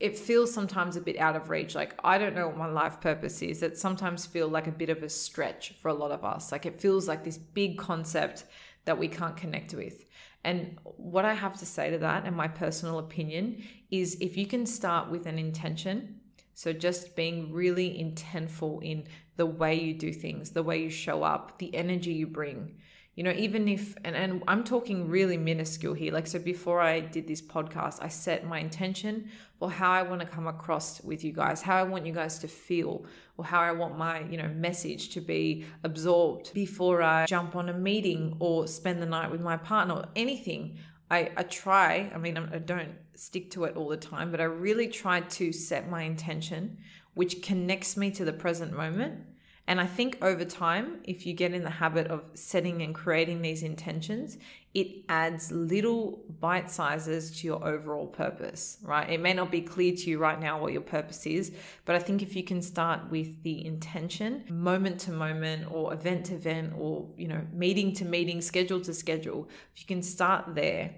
it 0.00 0.18
feels 0.18 0.52
sometimes 0.52 0.96
a 0.96 1.00
bit 1.00 1.18
out 1.18 1.36
of 1.36 1.50
reach. 1.50 1.74
Like, 1.74 1.94
I 2.02 2.18
don't 2.18 2.34
know 2.34 2.48
what 2.48 2.56
my 2.56 2.66
life 2.66 3.00
purpose 3.00 3.40
is. 3.42 3.62
It 3.62 3.78
sometimes 3.78 4.26
feel 4.26 4.48
like 4.48 4.66
a 4.66 4.72
bit 4.72 4.90
of 4.90 5.02
a 5.02 5.08
stretch 5.08 5.74
for 5.80 5.88
a 5.88 5.94
lot 5.94 6.10
of 6.10 6.24
us. 6.24 6.50
Like, 6.50 6.66
it 6.66 6.80
feels 6.80 7.06
like 7.06 7.24
this 7.24 7.38
big 7.38 7.78
concept 7.78 8.44
that 8.84 8.98
we 8.98 9.08
can't 9.08 9.36
connect 9.36 9.72
with. 9.72 10.04
And 10.42 10.78
what 10.82 11.24
I 11.24 11.34
have 11.34 11.58
to 11.60 11.66
say 11.66 11.90
to 11.90 11.98
that, 11.98 12.26
and 12.26 12.36
my 12.36 12.48
personal 12.48 12.98
opinion, 12.98 13.64
is 13.90 14.18
if 14.20 14.36
you 14.36 14.46
can 14.46 14.66
start 14.66 15.10
with 15.10 15.26
an 15.26 15.38
intention, 15.38 16.20
so 16.52 16.72
just 16.72 17.16
being 17.16 17.52
really 17.52 17.90
intentful 17.90 18.82
in 18.82 19.04
the 19.36 19.46
way 19.46 19.74
you 19.74 19.94
do 19.94 20.12
things, 20.12 20.50
the 20.50 20.62
way 20.62 20.82
you 20.82 20.90
show 20.90 21.22
up, 21.22 21.58
the 21.58 21.74
energy 21.74 22.12
you 22.12 22.26
bring, 22.26 22.76
you 23.14 23.22
know 23.22 23.32
even 23.32 23.68
if 23.68 23.96
and, 24.04 24.16
and 24.16 24.42
i'm 24.48 24.64
talking 24.64 25.08
really 25.08 25.36
minuscule 25.36 25.94
here 25.94 26.12
like 26.12 26.26
so 26.26 26.38
before 26.38 26.80
i 26.80 27.00
did 27.00 27.26
this 27.28 27.40
podcast 27.40 27.98
i 28.02 28.08
set 28.08 28.46
my 28.46 28.58
intention 28.58 29.28
for 29.58 29.70
how 29.70 29.90
i 29.90 30.02
want 30.02 30.20
to 30.20 30.26
come 30.26 30.46
across 30.46 31.00
with 31.02 31.22
you 31.24 31.32
guys 31.32 31.62
how 31.62 31.76
i 31.76 31.82
want 31.82 32.04
you 32.04 32.12
guys 32.12 32.38
to 32.38 32.48
feel 32.48 33.04
or 33.36 33.44
how 33.44 33.60
i 33.60 33.70
want 33.70 33.96
my 33.96 34.20
you 34.22 34.36
know 34.36 34.48
message 34.48 35.10
to 35.10 35.20
be 35.20 35.64
absorbed 35.84 36.52
before 36.54 37.02
i 37.02 37.24
jump 37.26 37.54
on 37.54 37.68
a 37.68 37.72
meeting 37.72 38.36
or 38.40 38.66
spend 38.66 39.00
the 39.00 39.06
night 39.06 39.30
with 39.30 39.40
my 39.40 39.56
partner 39.56 39.94
or 39.94 40.04
anything. 40.16 40.78
I, 41.10 41.30
I 41.36 41.42
try, 41.44 42.10
I 42.14 42.18
mean, 42.18 42.36
I 42.36 42.58
don't 42.58 42.94
stick 43.14 43.50
to 43.52 43.64
it 43.64 43.76
all 43.76 43.88
the 43.88 43.96
time, 43.96 44.30
but 44.30 44.40
I 44.40 44.44
really 44.44 44.88
try 44.88 45.20
to 45.20 45.52
set 45.52 45.88
my 45.88 46.02
intention, 46.02 46.78
which 47.14 47.42
connects 47.42 47.96
me 47.96 48.10
to 48.12 48.24
the 48.24 48.32
present 48.32 48.76
moment 48.76 49.20
and 49.66 49.80
I 49.80 49.86
think 49.86 50.18
over 50.20 50.44
time, 50.44 51.00
if 51.04 51.24
you 51.24 51.32
get 51.32 51.54
in 51.54 51.64
the 51.64 51.70
habit 51.70 52.08
of 52.08 52.22
setting 52.34 52.82
and 52.82 52.94
creating 52.94 53.40
these 53.40 53.62
intentions, 53.62 54.36
it 54.74 55.04
adds 55.08 55.50
little 55.50 56.22
bite 56.38 56.70
sizes 56.70 57.30
to 57.40 57.46
your 57.46 57.66
overall 57.66 58.06
purpose, 58.06 58.76
right? 58.82 59.08
It 59.08 59.20
may 59.20 59.32
not 59.32 59.50
be 59.50 59.62
clear 59.62 59.94
to 59.94 60.10
you 60.10 60.18
right 60.18 60.38
now 60.38 60.60
what 60.60 60.72
your 60.72 60.82
purpose 60.82 61.24
is, 61.26 61.52
but 61.86 61.96
I 61.96 61.98
think 61.98 62.22
if 62.22 62.36
you 62.36 62.42
can 62.42 62.60
start 62.60 63.10
with 63.10 63.42
the 63.42 63.64
intention, 63.64 64.44
moment 64.50 65.00
to 65.00 65.12
moment 65.12 65.72
or 65.72 65.94
event 65.94 66.26
to 66.26 66.34
event 66.34 66.74
or, 66.76 67.08
you 67.16 67.28
know, 67.28 67.46
meeting 67.50 67.94
to 67.94 68.04
meeting, 68.04 68.42
schedule 68.42 68.80
to 68.82 68.92
schedule, 68.92 69.48
if 69.74 69.80
you 69.80 69.86
can 69.86 70.02
start 70.02 70.54
there, 70.54 70.90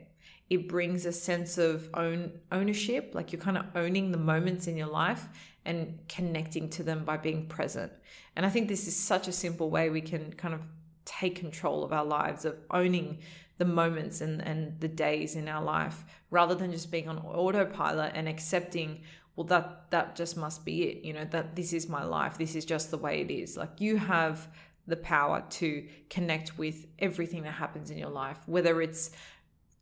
it 0.50 0.68
brings 0.68 1.06
a 1.06 1.12
sense 1.12 1.58
of 1.58 1.88
own 1.94 2.32
ownership, 2.50 3.12
like 3.14 3.32
you're 3.32 3.42
kind 3.42 3.58
of 3.58 3.66
owning 3.74 4.10
the 4.10 4.18
moments 4.18 4.66
in 4.66 4.76
your 4.76 4.86
life 4.88 5.28
and 5.66 5.98
connecting 6.08 6.70
to 6.70 6.82
them 6.82 7.04
by 7.04 7.16
being 7.16 7.46
present. 7.46 7.92
And 8.34 8.46
I 8.46 8.48
think 8.48 8.68
this 8.68 8.86
is 8.86 8.96
such 8.96 9.28
a 9.28 9.32
simple 9.32 9.68
way 9.68 9.90
we 9.90 10.00
can 10.00 10.32
kind 10.32 10.54
of 10.54 10.60
take 11.04 11.36
control 11.36 11.84
of 11.84 11.92
our 11.92 12.04
lives, 12.04 12.44
of 12.44 12.58
owning 12.70 13.18
the 13.58 13.64
moments 13.64 14.20
and, 14.20 14.42
and 14.42 14.78
the 14.80 14.88
days 14.88 15.34
in 15.34 15.48
our 15.48 15.62
life 15.62 16.04
rather 16.30 16.54
than 16.54 16.72
just 16.72 16.90
being 16.90 17.08
on 17.08 17.18
autopilot 17.18 18.12
and 18.14 18.28
accepting 18.28 19.00
well 19.34 19.46
that 19.46 19.90
that 19.90 20.16
just 20.16 20.36
must 20.36 20.64
be 20.64 20.82
it 20.84 21.04
you 21.04 21.12
know 21.12 21.24
that 21.24 21.56
this 21.56 21.72
is 21.72 21.88
my 21.88 22.04
life 22.04 22.36
this 22.38 22.54
is 22.54 22.64
just 22.64 22.90
the 22.90 22.98
way 22.98 23.20
it 23.20 23.30
is 23.30 23.56
like 23.56 23.80
you 23.80 23.96
have 23.96 24.48
the 24.86 24.96
power 24.96 25.42
to 25.50 25.86
connect 26.10 26.58
with 26.58 26.86
everything 26.98 27.42
that 27.42 27.52
happens 27.52 27.90
in 27.90 27.98
your 27.98 28.10
life 28.10 28.38
whether 28.46 28.80
it's 28.82 29.10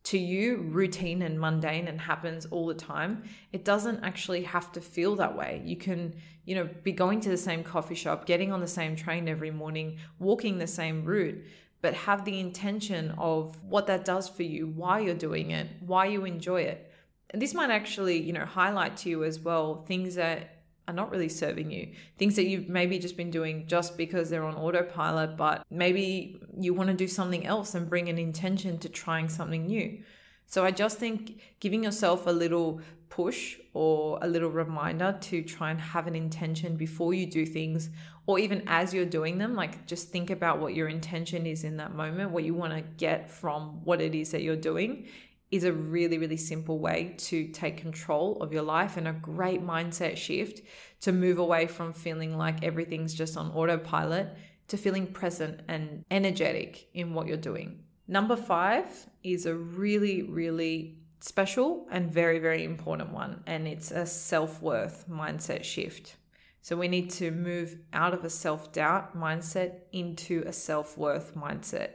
to 0.05 0.19
you 0.19 0.57
routine 0.57 1.23
and 1.23 1.39
mundane 1.39 1.87
and 1.87 1.99
happens 1.99 2.45
all 2.47 2.67
the 2.67 2.75
time, 2.75 3.23
it 3.51 3.65
doesn't 3.65 4.03
actually 4.03 4.43
have 4.43 4.71
to 4.71 4.81
feel 4.81 5.15
that 5.15 5.35
way. 5.35 5.61
You 5.65 5.75
can, 5.75 6.13
you 6.45 6.55
know, 6.55 6.69
be 6.83 6.91
going 6.91 7.19
to 7.21 7.29
the 7.29 7.37
same 7.37 7.63
coffee 7.63 7.95
shop, 7.95 8.27
getting 8.27 8.51
on 8.51 8.61
the 8.61 8.67
same 8.67 8.95
train 8.95 9.27
every 9.27 9.49
morning, 9.49 9.97
walking 10.19 10.59
the 10.59 10.67
same 10.67 11.03
route, 11.05 11.43
but 11.81 11.95
have 11.95 12.23
the 12.23 12.39
intention 12.39 13.15
of 13.17 13.63
what 13.63 13.87
that 13.87 14.05
does 14.05 14.29
for 14.29 14.43
you, 14.43 14.67
why 14.67 14.99
you're 14.99 15.15
doing 15.15 15.51
it, 15.51 15.67
why 15.79 16.05
you 16.05 16.23
enjoy 16.23 16.61
it. 16.61 16.91
And 17.31 17.41
this 17.41 17.55
might 17.55 17.71
actually, 17.71 18.21
you 18.21 18.31
know, 18.31 18.45
highlight 18.45 18.97
to 18.97 19.09
you 19.09 19.23
as 19.23 19.39
well 19.39 19.83
things 19.87 20.15
that 20.15 20.54
are 20.87 20.93
not 20.93 21.11
really 21.11 21.29
serving 21.29 21.71
you. 21.71 21.89
Things 22.17 22.35
that 22.35 22.45
you've 22.45 22.69
maybe 22.69 22.99
just 22.99 23.17
been 23.17 23.31
doing 23.31 23.65
just 23.67 23.97
because 23.97 24.29
they're 24.29 24.43
on 24.43 24.55
autopilot, 24.55 25.37
but 25.37 25.65
maybe 25.69 26.39
you 26.59 26.73
want 26.73 26.89
to 26.89 26.95
do 26.95 27.07
something 27.07 27.45
else 27.45 27.75
and 27.75 27.89
bring 27.89 28.09
an 28.09 28.17
intention 28.17 28.77
to 28.79 28.89
trying 28.89 29.29
something 29.29 29.65
new. 29.65 29.99
So 30.47 30.63
I 30.63 30.71
just 30.71 30.99
think 30.99 31.41
giving 31.59 31.83
yourself 31.83 32.27
a 32.27 32.31
little 32.31 32.81
push 33.09 33.57
or 33.73 34.19
a 34.21 34.27
little 34.27 34.49
reminder 34.49 35.17
to 35.21 35.41
try 35.41 35.71
and 35.71 35.79
have 35.79 36.07
an 36.07 36.15
intention 36.15 36.75
before 36.75 37.13
you 37.13 37.25
do 37.25 37.45
things 37.45 37.89
or 38.27 38.39
even 38.39 38.63
as 38.67 38.93
you're 38.93 39.05
doing 39.05 39.37
them 39.37 39.55
like 39.55 39.85
just 39.85 40.09
think 40.09 40.29
about 40.29 40.59
what 40.59 40.73
your 40.73 40.89
intention 40.89 41.45
is 41.45 41.63
in 41.63 41.77
that 41.77 41.93
moment 41.93 42.31
what 42.31 42.43
you 42.43 42.53
want 42.53 42.73
to 42.73 42.81
get 42.97 43.29
from 43.29 43.79
what 43.85 44.01
it 44.01 44.15
is 44.15 44.31
that 44.31 44.41
you're 44.41 44.55
doing 44.55 45.05
is 45.51 45.63
a 45.63 45.71
really, 45.71 46.17
really 46.17 46.37
simple 46.37 46.79
way 46.79 47.15
to 47.17 47.47
take 47.47 47.77
control 47.77 48.41
of 48.41 48.51
your 48.51 48.63
life 48.63 48.97
and 48.97 49.07
a 49.07 49.13
great 49.13 49.63
mindset 49.63 50.17
shift 50.17 50.61
to 51.01 51.11
move 51.11 51.37
away 51.37 51.67
from 51.67 51.93
feeling 51.93 52.37
like 52.37 52.63
everything's 52.63 53.13
just 53.13 53.37
on 53.37 53.51
autopilot 53.51 54.35
to 54.67 54.77
feeling 54.77 55.07
present 55.07 55.61
and 55.67 56.03
energetic 56.09 56.89
in 56.93 57.13
what 57.13 57.27
you're 57.27 57.37
doing. 57.37 57.83
Number 58.07 58.35
five 58.35 59.07
is 59.23 59.45
a 59.45 59.55
really, 59.55 60.23
really 60.23 60.99
special 61.19 61.87
and 61.91 62.11
very, 62.11 62.39
very 62.39 62.63
important 62.63 63.11
one, 63.11 63.43
and 63.47 63.67
it's 63.67 63.91
a 63.91 64.05
self 64.05 64.61
worth 64.61 65.05
mindset 65.09 65.63
shift. 65.63 66.15
So 66.61 66.75
we 66.75 66.87
need 66.87 67.11
to 67.11 67.31
move 67.31 67.77
out 67.93 68.13
of 68.13 68.23
a 68.23 68.29
self 68.29 68.71
doubt 68.71 69.17
mindset 69.17 69.81
into 69.91 70.43
a 70.45 70.53
self 70.53 70.97
worth 70.97 71.35
mindset. 71.35 71.89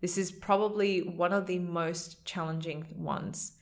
This 0.00 0.16
is 0.16 0.32
probably 0.32 1.00
one 1.02 1.32
of 1.32 1.46
the 1.46 1.58
most 1.58 2.24
challenging 2.24 2.86
ones 2.96 3.52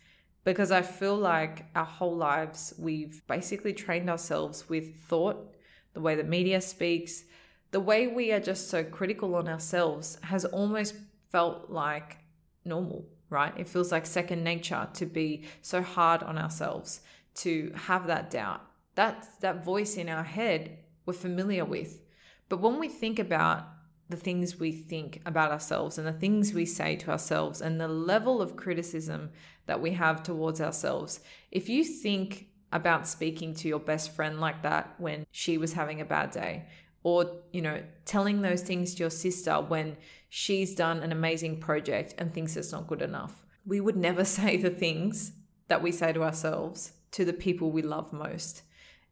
because 0.45 0.71
I 0.71 0.83
feel 0.83 1.17
like 1.17 1.67
our 1.75 1.85
whole 1.85 2.17
lives 2.17 2.73
we've 2.79 3.27
basically 3.27 3.73
trained 3.73 4.09
ourselves 4.09 4.69
with 4.69 4.97
thought, 5.03 5.55
the 5.95 6.01
way 6.01 6.15
the 6.15 6.25
media 6.25 6.61
speaks, 6.61 7.25
the 7.71 7.81
way 7.81 8.07
we 8.07 8.33
are 8.33 8.41
just 8.41 8.71
so 8.71 8.83
critical 8.83 9.35
on 9.35 9.49
ourselves 9.49 10.17
has 10.23 10.45
almost 10.45 10.95
felt 11.31 11.69
like 11.69 12.19
normal, 12.65 13.07
right? 13.29 13.53
It 13.59 13.69
feels 13.69 13.93
like 13.93 14.07
second 14.07 14.43
nature 14.43 14.89
to 14.95 15.07
be 15.07 15.45
so 15.61 15.83
hard 15.83 16.23
on 16.23 16.39
ourselves, 16.39 17.01
to 17.37 17.73
have 17.75 18.07
that 18.07 18.31
doubt. 18.31 18.63
That 18.95 19.29
that 19.41 19.65
voice 19.65 19.97
in 19.97 20.09
our 20.09 20.25
head 20.25 20.79
we're 21.05 21.13
familiar 21.13 21.65
with. 21.65 22.01
But 22.49 22.61
when 22.61 22.79
we 22.79 22.89
think 22.89 23.19
about 23.19 23.67
the 24.09 24.17
things 24.17 24.59
we 24.59 24.73
think 24.73 25.21
about 25.27 25.51
ourselves 25.51 25.99
and 25.99 26.07
the 26.07 26.13
things 26.13 26.55
we 26.55 26.65
say 26.65 26.97
to 26.97 27.11
ourselves 27.11 27.61
and 27.61 27.81
the 27.81 27.89
level 27.89 28.41
of 28.41 28.57
criticism 28.57 29.31
that 29.67 29.81
we 29.81 29.93
have 29.93 30.23
towards 30.23 30.61
ourselves. 30.61 31.21
If 31.51 31.69
you 31.69 31.85
think 31.85 32.49
about 32.73 33.07
speaking 33.07 33.55
to 33.55 33.69
your 33.69 33.79
best 33.79 34.15
friend 34.15 34.41
like 34.41 34.63
that 34.63 34.95
when 34.99 35.27
she 35.31 35.59
was 35.59 35.75
having 35.75 36.01
a 36.01 36.07
bad 36.07 36.31
day, 36.31 36.65
or, 37.03 37.31
you 37.53 37.63
know, 37.63 37.83
telling 38.05 38.43
those 38.43 38.63
things 38.63 38.95
to 38.95 39.01
your 39.01 39.11
sister 39.11 39.55
when 39.61 39.97
she's 40.29 40.75
done 40.75 41.03
an 41.03 41.13
amazing 41.13 41.61
project 41.61 42.15
and 42.19 42.33
thinks 42.33 42.57
it's 42.57 42.73
not 42.73 42.87
good 42.87 43.03
enough, 43.03 43.45
we 43.65 43.81
would 43.81 43.97
never 43.97 44.25
say 44.39 44.57
the 44.57 44.71
things 44.71 45.33
that 45.69 45.83
we 45.83 45.93
say 45.93 46.13
to 46.13 46.23
ourselves 46.23 46.93
to 47.13 47.25
the 47.25 47.33
people 47.33 47.71
we 47.71 47.83
love 47.83 48.13
most. 48.13 48.63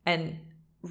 And 0.04 0.38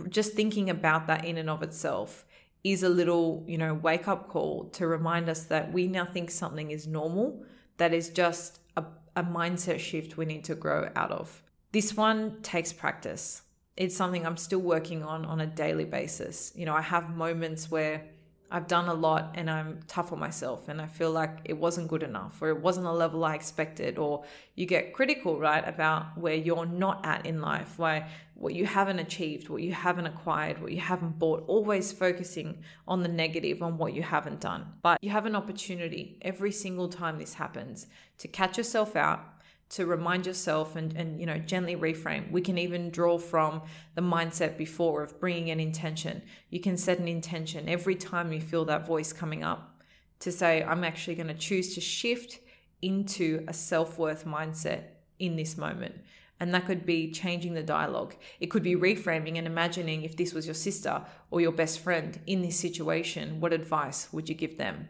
just 0.10 0.34
thinking 0.34 0.70
about 0.70 1.08
that 1.08 1.26
in 1.26 1.38
and 1.38 1.50
of 1.50 1.64
itself 1.64 2.25
is 2.66 2.82
a 2.82 2.90
little, 2.90 3.44
you 3.48 3.60
know, 3.60 3.76
wake 3.76 4.08
up 4.08 4.28
call 4.28 4.66
to 4.72 4.88
remind 4.88 5.30
us 5.30 5.44
that 5.44 5.72
we 5.72 5.86
now 5.86 6.04
think 6.04 6.32
something 6.32 6.72
is 6.72 6.88
normal, 6.88 7.46
that 7.78 7.94
is 7.94 8.10
just 8.10 8.60
a, 8.76 8.84
a 9.16 9.24
mindset 9.24 9.80
shift 9.80 10.18
we 10.18 10.26
need 10.26 10.44
to 10.44 10.56
grow 10.56 10.90
out 10.96 11.12
of. 11.12 11.44
This 11.72 11.96
one 11.96 12.42
takes 12.42 12.74
practice. 12.74 13.44
It's 13.78 13.96
something 13.96 14.26
I'm 14.26 14.38
still 14.38 14.60
working 14.60 15.04
on 15.04 15.26
on 15.26 15.42
a 15.42 15.46
daily 15.46 15.86
basis. 15.86 16.54
You 16.56 16.66
know, 16.66 16.74
I 16.74 16.82
have 16.82 17.16
moments 17.16 17.70
where 17.70 18.08
I've 18.52 18.68
done 18.68 18.88
a 18.88 18.94
lot 18.94 19.32
and 19.36 19.50
I'm 19.50 19.80
tough 19.88 20.14
on 20.14 20.20
myself 20.20 20.70
and 20.70 20.80
I 20.80 20.88
feel 20.88 21.12
like 21.12 21.40
it 21.46 21.54
wasn't 21.54 21.88
good 21.88 22.04
enough 22.04 22.42
or 22.42 22.50
it 22.50 22.62
wasn't 22.62 22.86
a 22.86 22.92
level 22.92 23.26
I 23.26 23.36
expected 23.36 23.98
or 23.98 24.24
you 24.54 24.66
get 24.66 24.94
critical, 24.94 25.40
right, 25.40 25.68
about 25.68 26.18
where 26.18 26.36
you're 26.36 26.66
not 26.66 27.06
at 27.06 27.26
in 27.26 27.42
life, 27.42 27.78
why 27.78 28.08
what 28.36 28.54
you 28.54 28.66
haven't 28.66 29.00
achieved, 29.00 29.50
what 29.50 29.62
you 29.62 29.74
haven't 29.74 30.06
acquired, 30.06 30.62
what 30.62 30.72
you 30.72 30.80
haven't 30.80 31.18
bought, 31.18 31.44
always 31.48 31.92
focusing 31.92 32.60
on 32.88 33.02
the 33.02 33.08
negative, 33.08 33.64
on 33.64 33.78
what 33.78 33.94
you 33.94 34.04
haven't 34.04 34.42
done. 34.42 34.66
But 34.82 35.00
you 35.02 35.10
have 35.10 35.26
an 35.26 35.36
opportunity 35.36 36.18
every 36.22 36.52
single 36.52 36.88
time 36.88 37.18
this 37.18 37.36
happens 37.36 37.88
to 38.20 38.28
catch 38.28 38.58
yourself 38.58 38.96
out 38.96 39.35
to 39.70 39.86
remind 39.86 40.26
yourself 40.26 40.76
and, 40.76 40.96
and 40.96 41.20
you 41.20 41.26
know 41.26 41.38
gently 41.38 41.76
reframe 41.76 42.30
we 42.32 42.42
can 42.42 42.58
even 42.58 42.90
draw 42.90 43.18
from 43.18 43.62
the 43.96 44.02
mindset 44.02 44.58
before 44.58 45.02
of 45.02 45.20
bringing 45.20 45.50
an 45.50 45.60
intention 45.60 46.22
you 46.50 46.60
can 46.60 46.78
set 46.78 47.00
an 47.00 47.08
intention 47.08 47.68
every 47.68 47.96
time 47.96 48.32
you 48.32 48.42
feel 48.42 48.66
that 48.66 48.86
voice 48.86 49.12
coming 49.12 49.44
up 49.44 49.82
to 50.20 50.32
say 50.32 50.64
i'm 50.64 50.84
actually 50.84 51.16
going 51.16 51.28
to 51.28 51.34
choose 51.34 51.74
to 51.74 51.82
shift 51.82 52.40
into 52.82 53.44
a 53.48 53.54
self-worth 53.54 54.26
mindset 54.26 54.84
in 55.20 55.36
this 55.36 55.58
moment 55.58 55.96
and 56.40 56.54
that 56.54 56.66
could 56.66 56.86
be 56.86 57.12
changing 57.12 57.54
the 57.54 57.64
dialogue. 57.64 58.16
It 58.40 58.48
could 58.48 58.64
be 58.64 58.76
reframing 58.76 59.38
and 59.38 59.48
imagining 59.48 60.04
if 60.04 60.18
this 60.18 60.34
was 60.34 60.46
your 60.46 60.54
sister 60.54 61.02
or 61.32 61.40
your 61.40 61.54
best 61.54 61.80
friend 61.80 62.20
in 62.28 62.42
this 62.42 62.60
situation, 62.60 63.40
what 63.40 63.54
advice 63.54 64.12
would 64.12 64.28
you 64.28 64.36
give 64.36 64.58
them? 64.58 64.90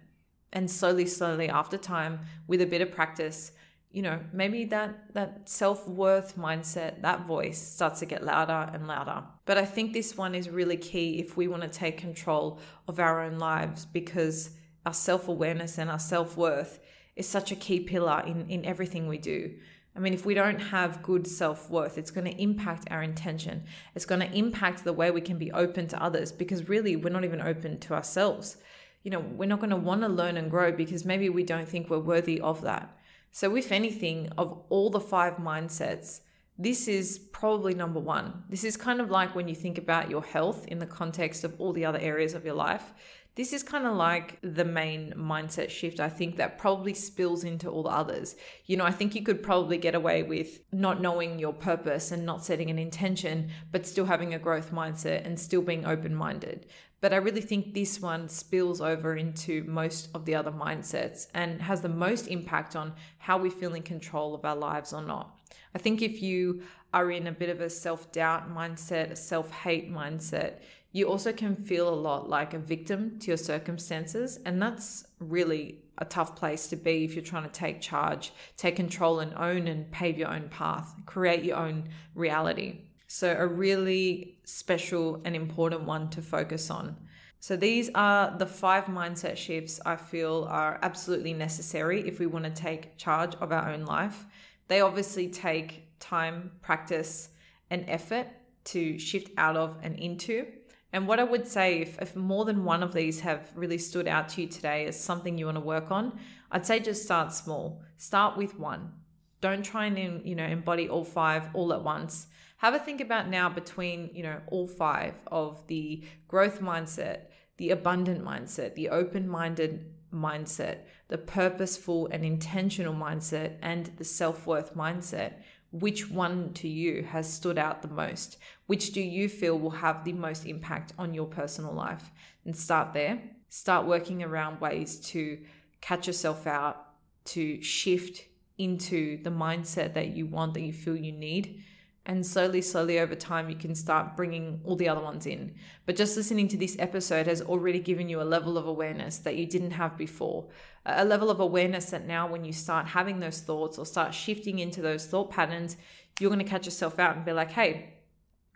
And 0.52 0.72
slowly, 0.72 1.06
slowly, 1.06 1.50
after 1.50 1.78
time, 1.78 2.22
with 2.48 2.62
a 2.62 2.66
bit 2.66 2.82
of 2.82 2.92
practice, 2.92 3.52
you 3.96 4.02
know, 4.02 4.20
maybe 4.34 4.66
that 4.66 5.14
that 5.14 5.48
self-worth 5.48 6.36
mindset, 6.38 7.02
that 7.02 7.26
voice 7.26 7.58
starts 7.58 8.02
to 8.02 8.06
get 8.06 8.26
louder 8.26 8.70
and 8.74 8.88
louder. 8.88 9.24
But 9.46 9.58
I 9.58 9.64
think 9.64 9.94
this 9.94 10.18
one 10.18 10.36
is 10.36 10.50
really 10.50 10.76
key 10.76 11.20
if 11.20 11.38
we 11.38 11.48
want 11.48 11.64
to 11.64 11.70
take 11.70 11.98
control 11.98 12.60
of 12.90 13.00
our 13.00 13.22
own 13.22 13.40
lives 13.40 13.86
because 13.86 14.50
our 14.86 14.94
self-awareness 14.94 15.78
and 15.78 15.90
our 15.90 15.98
self-worth 15.98 16.80
is 17.16 17.26
such 17.26 17.54
a 17.54 17.56
key 17.56 17.80
pillar 17.80 18.22
in, 18.28 18.50
in 18.50 18.66
everything 18.66 19.08
we 19.08 19.18
do. 19.18 19.56
I 19.96 20.00
mean, 20.00 20.14
if 20.14 20.26
we 20.26 20.34
don't 20.34 20.60
have 20.60 21.02
good 21.02 21.26
self 21.26 21.70
worth, 21.70 21.98
it's 21.98 22.12
going 22.12 22.30
to 22.30 22.42
impact 22.42 22.90
our 22.92 23.02
intention. 23.02 23.64
It's 23.96 24.06
going 24.06 24.20
to 24.20 24.38
impact 24.38 24.84
the 24.84 24.92
way 24.92 25.10
we 25.10 25.22
can 25.22 25.38
be 25.38 25.54
open 25.54 25.88
to 25.88 26.04
others 26.04 26.34
because 26.34 26.68
really 26.68 26.98
we're 26.98 27.12
not 27.12 27.24
even 27.24 27.40
open 27.40 27.80
to 27.80 27.94
ourselves. 27.94 28.58
You 29.04 29.12
know, 29.12 29.22
we're 29.22 29.48
not 29.48 29.62
going 29.62 29.70
to 29.70 29.78
want 29.78 30.02
to 30.02 30.10
learn 30.10 30.36
and 30.36 30.52
grow 30.52 30.74
because 30.74 31.06
maybe 31.06 31.30
we 31.30 31.44
don't 31.44 31.70
think 31.70 31.90
we're 31.90 32.00
worthy 32.00 32.42
of 32.42 32.62
that. 32.64 32.95
So, 33.36 33.54
if 33.58 33.74
anything, 33.74 34.30
of 34.38 34.64
all 34.70 34.90
the 34.90 35.02
five 35.02 35.36
mindsets, 35.36 36.22
this 36.58 36.88
is 36.88 37.20
probably 37.20 37.74
number 37.74 38.00
one. 38.00 38.44
This 38.48 38.64
is 38.64 38.78
kind 38.78 39.02
of 39.02 39.12
like 39.12 39.36
when 39.36 39.50
you 39.50 39.56
think 39.56 39.78
about 39.78 40.10
your 40.10 40.24
health 40.24 40.66
in 40.70 40.80
the 40.80 40.86
context 40.86 41.44
of 41.44 41.54
all 41.60 41.74
the 41.74 41.84
other 41.84 42.00
areas 42.00 42.34
of 42.34 42.46
your 42.46 42.54
life. 42.54 42.94
This 43.36 43.52
is 43.52 43.62
kind 43.62 43.86
of 43.86 43.98
like 43.98 44.40
the 44.42 44.64
main 44.64 45.16
mindset 45.18 45.70
shift, 45.70 46.00
I 46.00 46.08
think, 46.08 46.38
that 46.38 46.58
probably 46.58 46.94
spills 46.94 47.44
into 47.44 47.70
all 47.70 47.84
the 47.84 47.90
others. 47.90 48.38
You 48.68 48.78
know, 48.78 48.86
I 48.86 48.92
think 48.92 49.14
you 49.14 49.22
could 49.22 49.44
probably 49.44 49.78
get 49.78 49.96
away 49.96 50.24
with 50.24 50.62
not 50.72 51.02
knowing 51.02 51.38
your 51.38 51.52
purpose 51.52 52.14
and 52.14 52.26
not 52.26 52.46
setting 52.46 52.70
an 52.70 52.80
intention, 52.80 53.50
but 53.74 53.86
still 53.86 54.06
having 54.06 54.34
a 54.34 54.40
growth 54.40 54.72
mindset 54.72 55.26
and 55.26 55.38
still 55.38 55.62
being 55.62 55.86
open 55.86 56.16
minded. 56.16 56.68
But 57.06 57.14
I 57.14 57.18
really 57.18 57.42
think 57.42 57.76
this 57.76 58.02
one 58.02 58.28
spills 58.30 58.82
over 58.82 59.16
into 59.16 59.64
most 59.66 60.10
of 60.16 60.26
the 60.26 60.34
other 60.34 60.50
mindsets 60.50 61.28
and 61.36 61.62
has 61.62 61.82
the 61.82 61.88
most 61.88 62.26
impact 62.26 62.76
on 62.76 62.94
how 63.20 63.38
we 63.38 63.52
feel 63.52 63.76
in 63.76 63.84
control 63.84 64.34
of 64.34 64.44
our 64.44 64.56
lives 64.56 64.92
or 64.92 65.04
not. 65.04 65.38
I 65.76 65.78
think 65.78 66.02
if 66.02 66.24
you 66.24 66.64
are 66.96 67.12
in 67.12 67.28
a 67.28 67.32
bit 67.32 67.50
of 67.50 67.62
a 67.62 67.70
self 67.70 68.12
doubt 68.12 68.52
mindset, 68.52 69.12
a 69.12 69.16
self 69.16 69.52
hate 69.52 69.94
mindset, 69.94 70.62
you 70.94 71.08
also 71.08 71.32
can 71.32 71.56
feel 71.56 71.90
a 71.90 71.94
lot 71.94 72.28
like 72.28 72.56
a 72.56 72.58
victim 72.58 73.20
to 73.20 73.28
your 73.28 73.38
circumstances. 73.38 74.40
And 74.44 74.60
that's 74.60 75.06
really 75.20 75.84
a 76.00 76.06
tough 76.06 76.36
place 76.36 76.66
to 76.70 76.76
be 76.76 77.06
if 77.06 77.14
you're 77.14 77.24
trying 77.24 77.44
to 77.44 77.50
take 77.50 77.82
charge, 77.82 78.34
take 78.58 78.76
control, 78.76 79.20
and 79.20 79.32
own 79.36 79.68
and 79.68 79.92
pave 79.92 80.18
your 80.18 80.30
own 80.30 80.50
path, 80.50 80.96
create 81.06 81.44
your 81.44 81.58
own 81.58 81.88
reality. 82.16 82.85
So, 83.08 83.36
a 83.38 83.46
really 83.46 84.40
special 84.44 85.22
and 85.26 85.36
important 85.36 85.84
one 85.84 86.10
to 86.12 86.22
focus 86.22 86.70
on. 86.70 86.98
So, 87.40 87.56
these 87.56 87.90
are 87.94 88.36
the 88.38 88.48
five 88.48 88.86
mindset 88.86 89.38
shifts 89.38 89.80
I 89.86 89.96
feel 89.96 90.48
are 90.50 90.80
absolutely 90.82 91.34
necessary 91.34 92.08
if 92.08 92.20
we 92.20 92.26
want 92.26 92.46
to 92.46 92.52
take 92.52 92.98
charge 92.98 93.36
of 93.36 93.52
our 93.52 93.70
own 93.72 93.86
life. 93.86 94.26
They 94.68 94.82
obviously 94.82 95.30
take 95.30 96.00
time, 96.00 96.52
practice, 96.62 97.30
and 97.70 97.86
effort 97.88 98.28
to 98.66 98.98
shift 98.98 99.32
out 99.38 99.56
of 99.56 99.78
and 99.84 99.96
into. 100.00 100.48
And 100.92 101.08
what 101.08 101.20
I 101.20 101.24
would 101.24 101.48
say, 101.48 101.82
if, 101.82 102.02
if 102.02 102.16
more 102.16 102.46
than 102.46 102.64
one 102.64 102.82
of 102.82 102.94
these 102.94 103.20
have 103.20 103.52
really 103.54 103.78
stood 103.78 104.08
out 104.08 104.30
to 104.30 104.42
you 104.42 104.48
today 104.48 104.86
as 104.86 105.00
something 105.00 105.38
you 105.38 105.46
want 105.46 105.58
to 105.58 105.62
work 105.62 105.92
on, 105.92 106.18
I'd 106.52 106.66
say 106.66 106.80
just 106.80 107.04
start 107.04 107.34
small. 107.34 107.84
Start 107.98 108.38
with 108.38 108.58
one. 108.58 108.94
Don't 109.42 109.64
try 109.64 109.86
and 109.86 110.26
you 110.26 110.36
know 110.36 110.46
embody 110.46 110.90
all 110.90 111.04
five 111.04 111.50
all 111.54 111.74
at 111.74 111.84
once 111.84 112.28
have 112.58 112.74
a 112.74 112.80
think 112.80 113.02
about 113.02 113.30
now 113.30 113.50
between, 113.50 114.10
you 114.14 114.24
know, 114.24 114.40
all 114.48 114.68
five 114.68 115.16
of 115.28 115.66
the 115.68 116.04
growth 116.28 116.62
mindset, 116.62 117.22
the 117.58 117.72
abundant 117.72 118.24
mindset, 118.24 118.76
the 118.76 118.90
open 118.90 119.28
minded 119.28 119.92
mindset, 120.14 120.80
the 121.10 121.18
purposeful 121.18 122.08
and 122.12 122.24
intentional 122.24 122.94
mindset, 122.94 123.58
and 123.62 123.92
the 123.98 124.04
self 124.04 124.48
worth 124.48 124.74
mindset. 124.76 125.34
Which 125.72 126.10
one 126.10 126.54
to 126.54 126.70
you 126.70 127.04
has 127.04 127.32
stood 127.32 127.58
out 127.58 127.82
the 127.82 127.90
most? 127.90 128.38
Which 128.68 128.94
do 128.94 129.02
you 129.02 129.28
feel 129.28 129.60
will 129.60 129.72
have 129.72 130.06
the 130.06 130.14
most 130.14 130.46
impact 130.46 130.94
on 130.98 131.14
your 131.14 131.26
personal 131.26 131.74
life? 131.74 132.12
And 132.46 132.56
start 132.56 132.94
there. 132.94 133.22
Start 133.50 133.86
working 133.86 134.24
around 134.24 134.62
ways 134.62 135.00
to 135.12 135.40
catch 135.82 136.08
yourself 136.08 136.48
out, 136.48 136.88
to 137.26 137.62
shift 137.62 138.24
into 138.58 139.22
the 139.24 139.30
mindset 139.30 139.94
that 139.96 140.16
you 140.16 140.26
want, 140.26 140.54
that 140.54 140.62
you 140.62 140.72
feel 140.72 140.96
you 140.96 141.12
need 141.12 141.62
and 142.06 142.26
slowly, 142.26 142.62
slowly 142.62 143.00
over 143.00 143.16
time, 143.16 143.50
you 143.50 143.56
can 143.56 143.74
start 143.74 144.16
bringing 144.16 144.62
all 144.64 144.76
the 144.76 144.88
other 144.88 145.02
ones 145.02 145.26
in. 145.26 145.56
But 145.88 145.96
just 145.96 146.16
listening 146.16 146.48
to 146.50 146.58
this 146.58 146.76
episode 146.78 147.26
has 147.26 147.42
already 147.42 147.80
given 147.80 148.10
you 148.10 148.22
a 148.22 148.24
level 148.24 148.58
of 148.58 148.68
awareness 148.68 149.18
that 149.20 149.36
you 149.36 149.48
didn't 149.48 149.72
have 149.72 149.98
before. 149.98 150.46
A 150.86 151.04
level 151.04 151.32
of 151.32 151.40
awareness 151.40 151.86
that 151.88 152.06
now, 152.06 152.28
when 152.28 152.46
you 152.46 152.54
start 152.54 152.86
having 152.86 153.20
those 153.20 153.42
thoughts 153.42 153.80
or 153.80 153.88
start 153.88 154.14
shifting 154.14 154.60
into 154.60 154.84
those 154.84 155.08
thought 155.08 155.32
patterns, 155.32 155.78
you're 156.20 156.30
going 156.30 156.44
to 156.44 156.50
catch 156.50 156.66
yourself 156.66 157.00
out 157.00 157.16
and 157.16 157.26
be 157.26 157.34
like, 157.34 157.52
hey, 157.52 157.96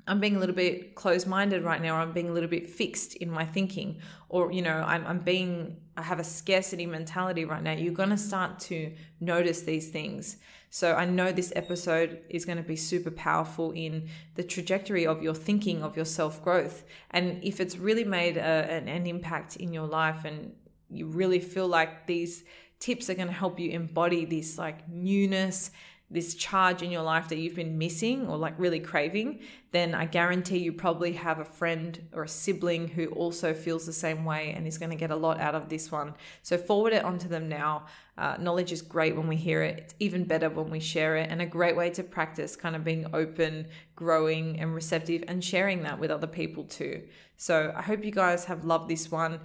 I'm 0.07 0.19
being 0.19 0.35
a 0.35 0.39
little 0.39 0.55
bit 0.55 0.95
closed 0.95 1.27
minded 1.27 1.63
right 1.63 1.81
now, 1.81 1.95
I'm 1.95 2.13
being 2.13 2.29
a 2.29 2.33
little 2.33 2.49
bit 2.49 2.69
fixed 2.69 3.15
in 3.15 3.29
my 3.29 3.45
thinking, 3.45 3.99
or, 4.27 4.51
you 4.51 4.61
know, 4.61 4.83
I'm, 4.85 5.05
I'm 5.05 5.19
being, 5.19 5.77
I 5.97 6.03
have 6.03 6.19
a 6.19 6.23
scarcity 6.23 6.85
mentality 6.85 7.45
right 7.45 7.61
now. 7.61 7.73
You're 7.73 7.93
going 7.93 8.09
to 8.09 8.17
start 8.17 8.59
to 8.61 8.91
notice 9.19 9.61
these 9.61 9.89
things. 9.89 10.37
So 10.69 10.93
I 10.93 11.05
know 11.05 11.31
this 11.31 11.51
episode 11.55 12.21
is 12.29 12.45
going 12.45 12.57
to 12.57 12.63
be 12.63 12.75
super 12.75 13.11
powerful 13.11 13.71
in 13.71 14.09
the 14.35 14.43
trajectory 14.43 15.05
of 15.07 15.23
your 15.23 15.33
thinking, 15.33 15.83
of 15.83 15.95
your 15.95 16.05
self 16.05 16.43
growth. 16.43 16.83
And 17.11 17.43
if 17.43 17.59
it's 17.59 17.77
really 17.77 18.03
made 18.03 18.37
a, 18.37 18.41
an, 18.41 18.87
an 18.87 19.07
impact 19.07 19.55
in 19.55 19.73
your 19.73 19.87
life 19.87 20.25
and 20.25 20.53
you 20.89 21.07
really 21.07 21.39
feel 21.39 21.67
like 21.67 22.07
these 22.07 22.43
tips 22.79 23.09
are 23.09 23.15
going 23.15 23.27
to 23.27 23.33
help 23.33 23.59
you 23.59 23.71
embody 23.71 24.25
this 24.25 24.57
like 24.57 24.87
newness 24.87 25.71
this 26.11 26.33
charge 26.33 26.81
in 26.81 26.89
your 26.89 27.03
life 27.03 27.29
that 27.29 27.37
you've 27.37 27.55
been 27.55 27.77
missing 27.77 28.27
or 28.27 28.35
like 28.35 28.55
really 28.57 28.79
craving, 28.79 29.39
then 29.71 29.93
I 29.93 30.05
guarantee 30.05 30.57
you 30.57 30.73
probably 30.73 31.13
have 31.13 31.39
a 31.39 31.45
friend 31.45 32.07
or 32.13 32.23
a 32.23 32.27
sibling 32.27 32.87
who 32.87 33.07
also 33.07 33.53
feels 33.53 33.85
the 33.85 33.93
same 33.93 34.25
way 34.25 34.51
and 34.55 34.65
is 34.65 34.79
going 34.79 34.89
to 34.89 34.95
get 34.95 35.11
a 35.11 35.15
lot 35.15 35.39
out 35.39 35.53
of 35.53 35.69
this 35.69 35.91
one. 35.91 36.15
So 36.41 36.57
forward 36.57 36.93
it 36.93 37.05
onto 37.05 37.27
them 37.27 37.47
now. 37.47 37.85
Uh, 38.17 38.35
knowledge 38.39 38.71
is 38.71 38.81
great 38.81 39.15
when 39.15 39.27
we 39.27 39.35
hear 39.35 39.61
it, 39.61 39.77
it's 39.77 39.95
even 39.99 40.25
better 40.25 40.49
when 40.49 40.69
we 40.69 40.79
share 40.79 41.15
it, 41.15 41.29
and 41.29 41.41
a 41.41 41.45
great 41.45 41.77
way 41.77 41.89
to 41.91 42.03
practice 42.03 42.55
kind 42.55 42.75
of 42.75 42.83
being 42.83 43.05
open, 43.13 43.67
growing, 43.95 44.59
and 44.59 44.75
receptive 44.75 45.23
and 45.27 45.43
sharing 45.43 45.83
that 45.83 45.99
with 45.99 46.11
other 46.11 46.27
people 46.27 46.63
too. 46.65 47.03
So 47.37 47.71
I 47.73 47.81
hope 47.81 48.03
you 48.03 48.11
guys 48.11 48.45
have 48.45 48.65
loved 48.65 48.89
this 48.89 49.09
one. 49.09 49.39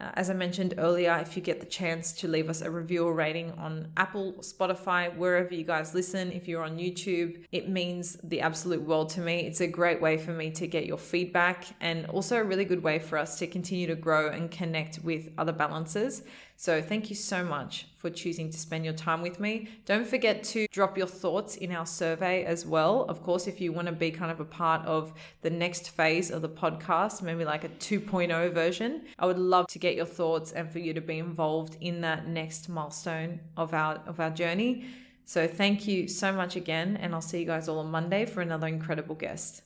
Uh, 0.00 0.10
as 0.14 0.30
I 0.30 0.34
mentioned 0.34 0.74
earlier, 0.78 1.18
if 1.20 1.36
you 1.36 1.42
get 1.42 1.60
the 1.60 1.66
chance 1.66 2.12
to 2.12 2.28
leave 2.28 2.48
us 2.48 2.62
a 2.62 2.70
review 2.70 3.06
or 3.06 3.12
rating 3.12 3.52
on 3.52 3.88
Apple, 3.96 4.32
Spotify, 4.40 5.14
wherever 5.14 5.54
you 5.54 5.64
guys 5.64 5.94
listen, 5.94 6.32
if 6.32 6.48
you're 6.48 6.64
on 6.64 6.78
YouTube, 6.78 7.44
it 7.52 7.68
means 7.68 8.16
the 8.24 8.40
absolute 8.40 8.80
world 8.80 9.10
to 9.10 9.20
me. 9.20 9.40
It's 9.40 9.60
a 9.60 9.66
great 9.66 10.00
way 10.00 10.16
for 10.16 10.32
me 10.32 10.50
to 10.52 10.66
get 10.66 10.86
your 10.86 10.96
feedback 10.96 11.66
and 11.80 12.06
also 12.06 12.36
a 12.36 12.44
really 12.44 12.64
good 12.64 12.82
way 12.82 12.98
for 12.98 13.18
us 13.18 13.38
to 13.40 13.46
continue 13.46 13.86
to 13.88 13.94
grow 13.94 14.30
and 14.30 14.50
connect 14.50 15.00
with 15.04 15.28
other 15.36 15.52
balancers. 15.52 16.22
So 16.60 16.82
thank 16.82 17.08
you 17.08 17.16
so 17.16 17.42
much 17.42 17.86
for 17.96 18.10
choosing 18.10 18.50
to 18.50 18.58
spend 18.58 18.84
your 18.84 18.92
time 18.92 19.22
with 19.22 19.40
me. 19.40 19.70
Don't 19.86 20.06
forget 20.06 20.44
to 20.52 20.66
drop 20.70 20.98
your 20.98 21.06
thoughts 21.06 21.56
in 21.56 21.72
our 21.72 21.86
survey 21.86 22.44
as 22.44 22.66
well. 22.66 23.04
Of 23.04 23.22
course, 23.22 23.46
if 23.46 23.62
you 23.62 23.72
want 23.72 23.86
to 23.86 23.92
be 23.92 24.10
kind 24.10 24.30
of 24.30 24.40
a 24.40 24.44
part 24.44 24.84
of 24.84 25.14
the 25.40 25.48
next 25.48 25.88
phase 25.88 26.30
of 26.30 26.42
the 26.42 26.50
podcast, 26.50 27.22
maybe 27.22 27.46
like 27.46 27.64
a 27.64 27.70
2.0 27.70 28.52
version, 28.52 29.06
I 29.18 29.24
would 29.24 29.38
love 29.38 29.68
to 29.68 29.78
get 29.78 29.94
your 29.96 30.04
thoughts 30.04 30.52
and 30.52 30.70
for 30.70 30.80
you 30.80 30.92
to 30.92 31.00
be 31.00 31.18
involved 31.18 31.78
in 31.80 32.02
that 32.02 32.28
next 32.28 32.68
milestone 32.68 33.40
of 33.56 33.72
our 33.72 33.94
of 34.06 34.20
our 34.20 34.28
journey. 34.28 34.84
So 35.24 35.46
thank 35.46 35.88
you 35.88 36.08
so 36.08 36.30
much 36.30 36.56
again 36.56 36.98
and 36.98 37.14
I'll 37.14 37.22
see 37.22 37.40
you 37.40 37.46
guys 37.46 37.70
all 37.70 37.78
on 37.78 37.90
Monday 37.90 38.26
for 38.26 38.42
another 38.42 38.66
incredible 38.66 39.14
guest. 39.14 39.62